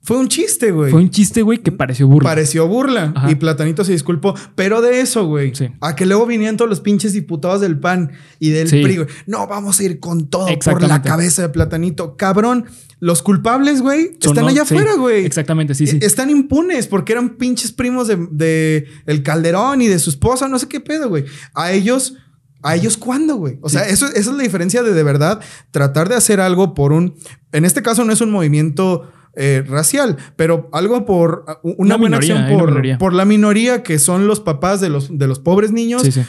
[0.02, 0.90] Fue un chiste, güey.
[0.90, 2.30] Fue un chiste, güey, que pareció burla.
[2.30, 3.12] Pareció burla.
[3.14, 3.30] Ajá.
[3.30, 4.34] Y Platanito se disculpó.
[4.54, 5.54] Pero de eso, güey.
[5.54, 5.68] Sí.
[5.80, 8.80] A que luego vinieron todos los pinches diputados del PAN y del Sí.
[8.82, 9.08] PRI, güey.
[9.26, 12.16] No, vamos a ir con todo por la cabeza de Platanito.
[12.16, 12.64] Cabrón,
[13.00, 15.24] los culpables, güey, están no- allá sí, afuera, güey.
[15.26, 15.98] Exactamente, sí, sí.
[16.00, 20.48] E- Están impunes porque eran pinches primos de, de el Calderón y de su esposa,
[20.48, 21.24] no sé qué pedo, güey.
[21.54, 22.14] A ellos,
[22.62, 23.58] ¿a ellos cuándo, güey?
[23.62, 25.40] O sea, eso, esa es la diferencia de de verdad
[25.70, 27.14] tratar de hacer algo por un.
[27.52, 31.96] En este caso no es un movimiento eh, racial, pero algo por uh, una, Una
[31.96, 35.38] buena minoría, acción una por, la minoría que son los papás de los, de los
[35.38, 36.02] pobres niños.
[36.02, 36.22] Sí, sí.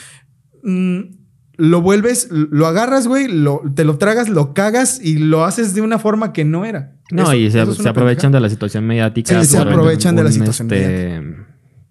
[0.61, 1.17] Mm,
[1.57, 5.81] lo vuelves, lo agarras, güey, lo, te lo tragas, lo cagas y lo haces de
[5.81, 6.93] una forma que no era.
[7.11, 9.41] No, Eso- y se, aprovechan de la situación mediática.
[9.41, 11.21] Sí, se por aprovechan de la situación este,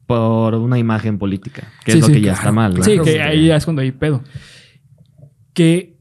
[0.07, 2.75] Por una imagen política, que Sí, es lo sí, que ya está mal.
[2.75, 2.85] ¿no?
[2.85, 4.23] Sí, que ahí ya es cuando hay pedo.
[5.53, 5.98] Que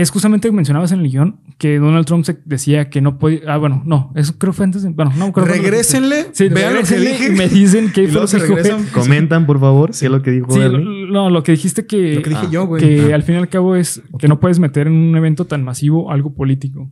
[0.00, 3.40] es justamente que mencionabas en el guion que Donald Trump se decía que no podía.
[3.48, 4.82] Ah, bueno, no, eso creo que fue antes.
[4.82, 7.26] de- bueno, no, creo que- Regrésenle, Sí, vean lo que regrésenle dije.
[7.32, 8.54] y me dicen qué Y fue lo se que dijo.
[8.56, 8.86] regresan.
[8.92, 12.14] Comentan, por favor, qué es lo que dijo Sí, lo- no, lo que dijiste que,
[12.16, 12.82] Lo que dije Ah, yo, güey.
[12.82, 15.64] que al fin y al cabo es que no puedes meter en un evento tan
[15.64, 16.90] masivo algo político.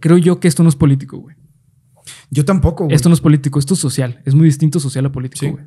[0.00, 1.36] Creo yo que esto no es político, güey.
[2.30, 2.94] Yo tampoco, güey.
[2.96, 4.20] Esto no es político, esto es social.
[4.24, 5.50] Es muy distinto social a político, Sí.
[5.52, 5.64] güey.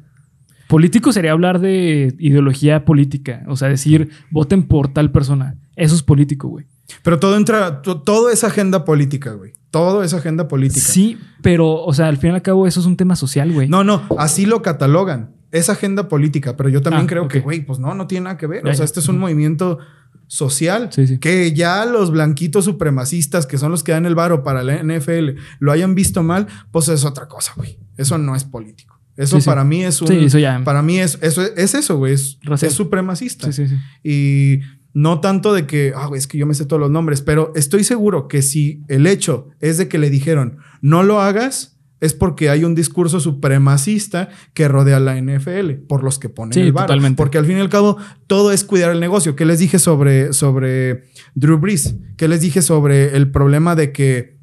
[0.68, 5.60] Político sería hablar de ideología política, o sea, decir voten por tal persona.
[5.76, 6.66] Eso es político, güey.
[7.04, 9.54] Pero todo entra, to- todo es agenda política, güey.
[9.72, 10.86] Todo es agenda política.
[10.86, 13.68] Sí, pero, o sea, al fin y al cabo, eso es un tema social, güey.
[13.68, 15.36] No, no, así lo catalogan.
[15.52, 18.38] Es agenda política, pero yo también Ah, creo que, güey, pues no, no tiene nada
[18.38, 18.66] que ver.
[18.68, 19.80] O sea, este es un movimiento
[20.28, 21.20] social Sí, sí.
[21.20, 25.36] que ya los blanquitos supremacistas, que son los que dan el varo para la NFL,
[25.60, 27.78] lo hayan visto mal, pues es otra cosa, güey.
[27.98, 29.00] Eso no es político.
[29.18, 30.10] Eso Sí, para mí es un.
[30.10, 30.62] Sí, eso ya.
[30.66, 32.14] Para mí es eso, es eso, güey.
[32.14, 33.50] Es, es supremacista.
[33.52, 33.82] Sí, sí, sí.
[34.04, 34.60] Y
[34.96, 37.84] no tanto de que, ah, es que yo me sé todos los nombres, pero estoy
[37.84, 42.50] seguro que si el hecho es de que le dijeron no lo hagas, es porque
[42.50, 46.88] hay un discurso supremacista que rodea la NFL, por los que ponen Sí, el varo.
[46.88, 47.18] totalmente.
[47.18, 49.36] Porque al fin y al cabo, todo es cuidar el negocio.
[49.36, 51.04] ¿Qué les dije sobre, sobre
[51.36, 51.96] Drew Brees?
[52.18, 54.35] ¿Qué les dije sobre el problema de que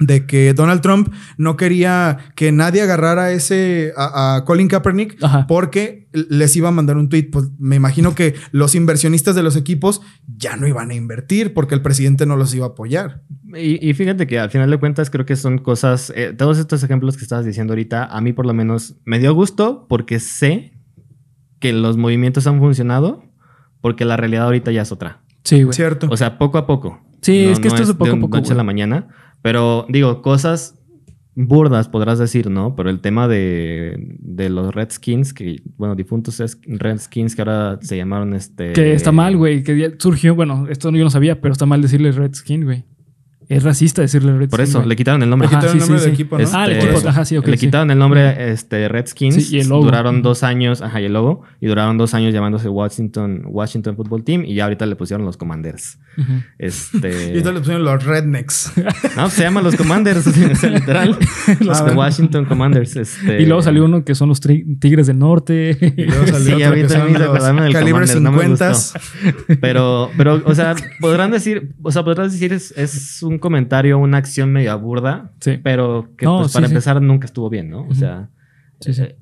[0.00, 5.46] de que Donald Trump no quería que nadie agarrara ese a, a Colin Kaepernick Ajá.
[5.46, 7.28] porque les iba a mandar un tweet.
[7.30, 11.74] Pues me imagino que los inversionistas de los equipos ya no iban a invertir porque
[11.74, 13.22] el presidente no los iba a apoyar.
[13.54, 16.82] Y, y fíjate que al final de cuentas creo que son cosas, eh, todos estos
[16.82, 20.72] ejemplos que estabas diciendo ahorita, a mí por lo menos me dio gusto porque sé
[21.58, 23.22] que los movimientos han funcionado
[23.80, 25.20] porque la realidad ahorita ya es otra.
[25.44, 25.74] Sí, güey.
[25.74, 26.08] ¿Cierto?
[26.10, 27.00] O sea, poco a poco.
[27.22, 29.08] Sí, es que esto es de poco a un poco, noche a la mañana.
[29.42, 30.76] Pero digo, cosas
[31.34, 32.74] burdas podrás decir, ¿no?
[32.76, 38.34] Pero el tema de, de los Redskins, que, bueno, difuntos Redskins que ahora se llamaron
[38.34, 38.72] este...
[38.72, 39.62] Que está mal, güey.
[39.62, 42.84] Que surgió, bueno, esto yo no sabía, pero está mal decirle Redskin, güey.
[43.50, 44.48] Es racista decirle Redskin.
[44.50, 44.88] Por eso, güey.
[44.90, 45.48] le quitaron el Le nombre.
[45.48, 46.22] Ajá, quitaron el nombre sí, del sí.
[46.22, 46.48] equipo, ¿no?
[46.52, 47.66] Ah, el Este, equipo, ajá, sí, le sí.
[47.66, 49.34] quitaron el nombre este, Redskins.
[49.34, 49.84] Sí, y el logo.
[49.84, 51.42] Duraron dos años, ajá, y el logo.
[51.60, 54.44] Y duraron dos años llamándose Washington, Washington Football Team.
[54.44, 55.98] Y ya ahorita le pusieron los Commanders.
[56.16, 56.32] Ujú.
[56.60, 57.08] Y Este.
[57.38, 58.72] entonces le pusieron los rednecks.
[59.16, 61.18] no, se llaman los Commanders, o sea, literal.
[61.58, 61.80] los.
[61.96, 62.94] Washington Commanders.
[62.94, 63.42] Este...
[63.42, 65.76] Y luego salió uno que son los Tigres del Norte.
[65.96, 68.68] Y luego salió Sí, otro ahorita que son los calibre Commander, no me 50.
[68.68, 69.00] gustó.
[69.60, 74.18] Pero, pero, o sea, podrán decir, o sea, podrás decir es, es un comentario, una
[74.18, 75.58] acción medio burda, sí.
[75.62, 76.72] pero que No, pues, sí, para sí.
[76.74, 77.86] empezar nunca estuvo bien, ¿no?
[77.88, 78.28] O sea,
[78.80, 79.02] Sí, sí.
[79.02, 79.16] eh,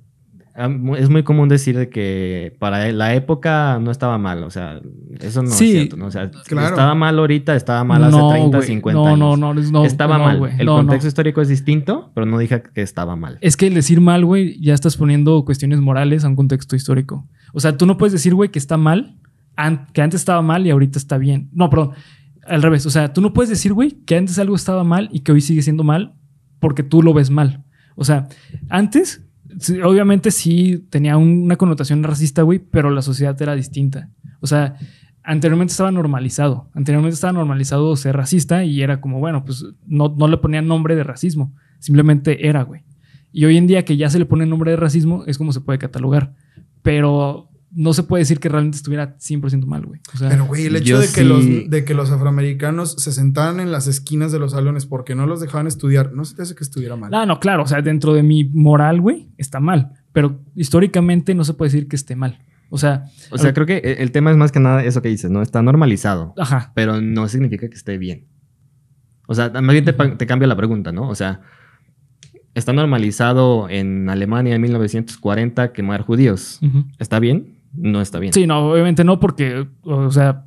[0.98, 4.80] es muy común decir de que para la época no estaba mal, o sea,
[5.20, 6.06] eso no Sí, es cierto, ¿no?
[6.06, 6.68] O sea, claro.
[6.70, 8.66] estaba mal ahorita, estaba mal hace No, 30, güey.
[8.68, 9.18] 50 no, años.
[9.18, 10.38] No, no, no, estaba no, mal.
[10.38, 10.52] güey.
[10.58, 10.78] El No, no.
[10.78, 13.38] contexto histórico es distinto, pero no dije que estaba mal.
[13.40, 17.26] Es que el decir mal, güey, ya estás poniendo cuestiones morales a un contexto histórico.
[17.52, 19.16] O sea, tú no puedes decir, güey, que está mal,
[19.56, 21.50] an- que antes estaba mal y ahorita está bien.
[21.52, 21.92] No, perdón,
[22.49, 22.86] al revés.
[22.86, 25.40] O sea, tú no puedes decir, güey, que antes algo estaba mal y que hoy
[25.40, 26.14] sigue siendo mal
[26.61, 27.64] porque tú lo ves mal.
[27.96, 28.28] O sea,
[28.68, 29.24] antes,
[29.84, 34.11] obviamente sí tenía un- una connotación racista, güey, pero la sociedad era distinta.
[34.40, 34.76] O sea,
[35.24, 36.70] anteriormente estaba normalizado.
[36.74, 40.96] Anteriormente estaba normalizado ser racista y era como, bueno, pues no, no le ponían nombre
[40.96, 41.55] de racismo.
[41.80, 42.82] Simplemente era, güey.
[43.32, 45.61] Y hoy en día que ya se le pone nombre de racismo, es como se
[45.61, 46.34] puede catalogar.
[46.82, 50.00] Pero no se puede decir que realmente estuviera 100% mal, güey.
[50.12, 53.12] O sea, Pero, güey, el hecho de que, sí- los, de que los afroamericanos se
[53.12, 56.42] sentaran en las esquinas de los salones porque no los dejaban estudiar, no se te
[56.42, 57.14] hace que estuviera mal.
[57.14, 57.62] ah, no, claro.
[57.62, 59.92] O sea, dentro de mi moral, güey, está mal.
[60.12, 62.40] Pero históricamente no se puede decir que esté mal.
[62.68, 65.08] O sea, O sea, creo que el el tema es más que nada eso que
[65.08, 65.40] dices, ¿no?
[65.40, 66.34] Está normalizado.
[66.36, 66.72] ajá.
[66.74, 68.26] pero no significa que esté bien.
[69.28, 71.08] O sea, más bien te, cambia la pregunta, ¿no?
[71.08, 71.42] O sea,
[72.54, 76.58] está normalizado en Alemania en 1940 quemar judíos.
[76.98, 77.57] ¿Está bien?
[77.74, 78.32] No está bien.
[78.32, 80.44] Sí, no, obviamente no, porque, o sea,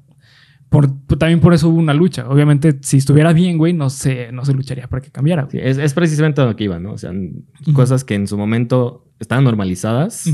[0.69, 2.27] por, también por eso hubo una lucha.
[2.29, 5.47] Obviamente, si estuviera bien, güey, no se, no se lucharía para que cambiara.
[5.51, 6.93] Sí, es, es precisamente a lo que iba, ¿no?
[6.93, 7.11] O sea,
[7.73, 10.29] cosas que en su momento estaban normalizadas,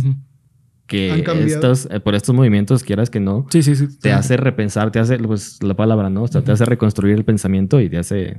[0.85, 1.47] que Han cambiado.
[1.73, 3.87] estos, eh, por estos movimientos, quieras que no, Sí, sí, sí.
[3.99, 6.23] te hace repensar, te hace, pues la palabra, ¿no?
[6.23, 8.35] O sea, te hace reconstruir el pensamiento y te hace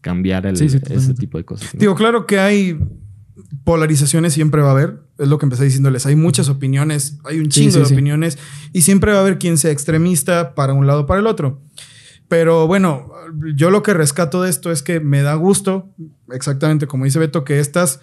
[0.00, 1.72] cambiar el- Sí, sí, ese tipo de cosas.
[1.74, 1.80] ¿no?
[1.80, 2.78] Digo, claro que hay
[3.64, 5.02] polarizaciones, siempre va a haber.
[5.18, 6.06] Es lo que empecé diciéndoles.
[6.06, 7.94] Hay muchas opiniones, hay un chingo sí, de sí.
[7.94, 8.38] opiniones
[8.72, 11.60] y siempre va a haber quien sea extremista para un lado o para el otro.
[12.28, 13.10] Pero bueno,
[13.54, 15.94] yo lo que rescato de esto es que me da gusto,
[16.30, 18.00] exactamente como dice Beto, que estas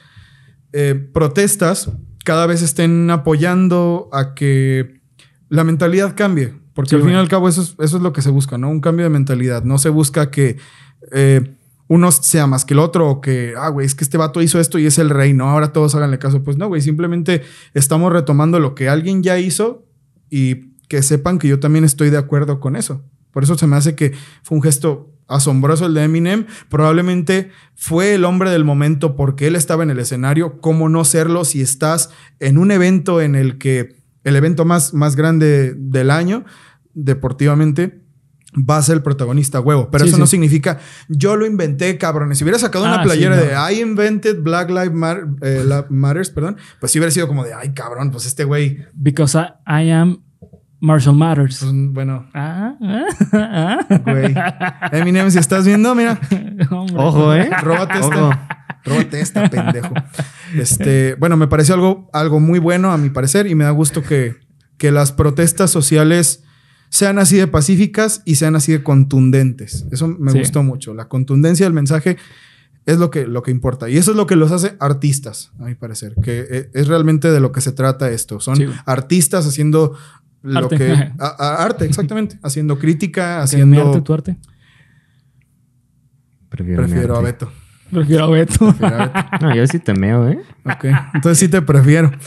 [0.74, 1.92] eh, protestas
[2.26, 5.00] cada vez estén apoyando a que
[5.48, 6.54] la mentalidad cambie.
[6.74, 8.70] Porque al fin y al cabo eso es, eso es lo que se busca, ¿no?
[8.70, 9.64] Un cambio de mentalidad.
[9.64, 10.58] No se busca que
[11.14, 11.55] eh,
[11.88, 14.60] uno sea más que el otro o que, ah, güey, es que este vato hizo
[14.60, 15.50] esto y es el rey, ¿no?
[15.50, 16.44] Ahora todos háganle caso.
[16.44, 19.86] Pues no, güey, simplemente estamos retomando lo que alguien ya hizo
[20.30, 23.04] y que sepan que yo también estoy de acuerdo con eso.
[23.32, 24.14] Por eso se me hace que
[24.44, 26.46] fue un gesto asombroso el de Eminem.
[26.70, 30.60] Probablemente fue el hombre del momento porque él estaba en el escenario.
[30.62, 32.10] ¿Cómo no serlo si estás
[32.40, 36.46] en un evento en el que el evento más, más grande del año,
[36.94, 38.05] deportivamente,
[38.58, 39.90] va a ser el protagonista huevo?
[39.92, 40.22] Pero Sí, eso sí.
[40.22, 40.80] no significa
[41.10, 42.38] yo lo inventé, cabrones.
[42.38, 45.86] Si hubiera sacado una Ah, playera sí, de I invented Black Lives Matter, eh, la-
[45.90, 49.84] Matters, perdón, pues sí hubiera sido como de ay, cabrón, pues este güey, Because I,
[49.88, 50.22] I am
[50.80, 51.60] Marshall Matters.
[51.60, 53.06] pues, bueno, Ah, ah,
[53.90, 54.00] ah.
[54.06, 54.34] güey.
[54.92, 56.20] Eminem, si estás viendo, mira,
[56.72, 56.96] Hombre.
[56.98, 57.50] Ojo, ¿eh?
[57.62, 58.12] Róbate Ojo.
[58.14, 58.48] esta.
[58.86, 59.94] Róbate esta, pendejo.
[60.56, 64.04] Este, bueno, me pareció algo, algo muy bueno a mi parecer y me da gusto
[64.04, 64.36] que,
[64.78, 66.44] que las protestas sociales
[66.90, 69.86] sean así de pacíficas y sean así de contundentes.
[69.92, 70.40] Eso me Sí.
[70.40, 70.94] gustó mucho.
[70.94, 72.18] La contundencia del mensaje
[72.86, 73.90] es lo que, lo que importa.
[73.90, 76.16] Y eso es lo que los hace artistas, a mi parecer.
[76.24, 78.40] Que e- es realmente de lo que se trata esto.
[78.40, 79.98] Son Sí, artistas haciendo
[80.44, 80.78] lo Arte.
[80.78, 80.92] que...
[81.20, 82.38] a- a- arte, exactamente.
[82.44, 83.88] haciendo crítica, ¿Mi haciendo...
[83.90, 84.38] arte, tu arte?
[86.50, 86.96] Prefiero, a arte.
[87.00, 87.02] Beto.
[87.02, 87.52] Prefiero a Beto.
[87.92, 88.76] Prefiero a Beto.
[89.42, 90.40] No, yo sí te meo, ¿eh?
[90.66, 92.12] Ok, entonces sí te prefiero.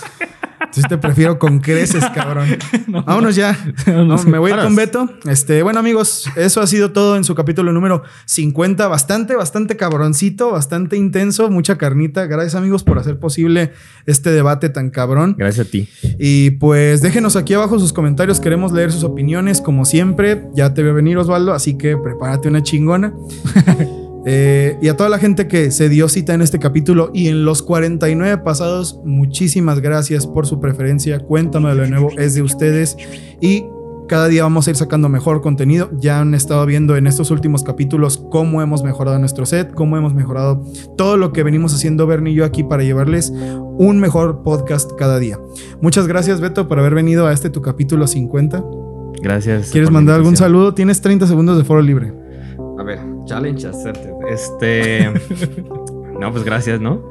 [0.71, 2.49] Sí te prefiero con creces, cabrón.
[2.87, 3.57] Vámonos ya.
[3.87, 5.09] No, me voy a ir con Beto.
[5.25, 8.87] Este, bueno, amigos, eso ha sido todo en su capítulo número 50.
[8.89, 12.27] Bastante, bastante cabroncito, bastante intenso, mucha carnita.
[12.27, 13.73] Gracias, amigos, por hacer posible
[14.07, 15.35] este debate tan cabrón.
[15.39, 15.89] Gracias a ti.
[16.19, 18.41] Y pues déjenos aquí abajo sus comentarios.
[18.41, 20.49] Queremos leer sus opiniones, como siempre.
[20.55, 23.13] Ya te veo venir, Osvaldo, así que prepárate una chingona.
[24.27, 27.45] Eh, y a toda la gente que se dio cita en este capítulo y en
[27.45, 31.21] los 49 pasados, muchísimas gracias por su preferencia.
[31.21, 32.97] Cuéntame de nuevo, es de ustedes.
[33.41, 33.65] Y
[34.09, 35.91] cada día vamos a ir sacando mejor contenido.
[36.01, 40.15] Ya han estado viendo en estos últimos capítulos cómo hemos mejorado nuestro set, cómo hemos
[40.15, 40.65] mejorado
[40.97, 45.19] todo lo que venimos haciendo Bernie y yo aquí para llevarles un mejor podcast cada
[45.19, 45.39] día.
[45.81, 48.65] Muchas gracias, Beto, por haber venido a este tu capítulo 50.
[49.23, 49.71] Gracias.
[49.71, 50.75] ¿Quieres mandar algún saludo?
[50.75, 52.13] Tienes 30 segundos de foro libre.
[52.79, 54.11] A ver, challenge hacerte.
[54.31, 55.11] Este.
[56.21, 57.03] no, pues gracias, ¿no?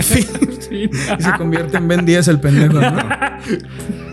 [0.00, 0.26] Sí.
[0.70, 0.88] Y
[1.22, 2.92] se convierte en Ben 10 el pendejo, ¿no?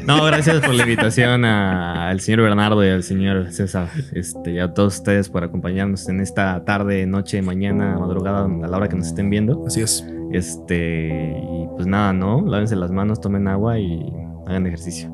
[0.08, 3.90] No, gracias por la invitación a- al señor Bernardo y al señor César.
[4.14, 8.78] Este, y a todos ustedes por acompañarnos en esta tarde, noche, mañana, madrugada, a la
[8.78, 9.64] hora que nos estén viendo.
[9.68, 10.04] Así es.
[10.32, 11.08] Este,
[11.44, 12.42] y pues nada, ¿no?
[12.46, 14.02] Lávense las manos, tomen agua y
[14.48, 15.14] hagan ejercicio.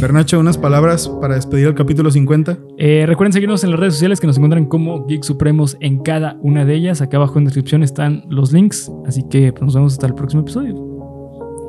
[0.00, 2.58] Bernacho, unas palabras para despedir el capítulo 50.
[2.78, 6.36] Eh, recuerden seguirnos en las redes sociales que nos encuentran como Geek Supremos en cada
[6.42, 7.00] una de ellas.
[7.00, 8.90] Acá abajo en descripción están los links.
[9.06, 10.74] Así que pues, nos vemos hasta el próximo episodio.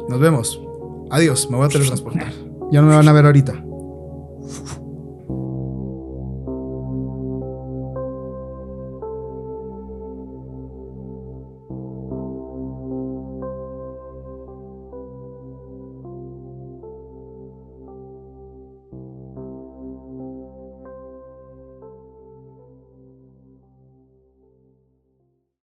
[0.10, 0.62] Nos vemos.
[1.10, 2.34] Adiós, me voy a teletransportar.
[2.72, 3.64] Ya no me van a ver ahorita.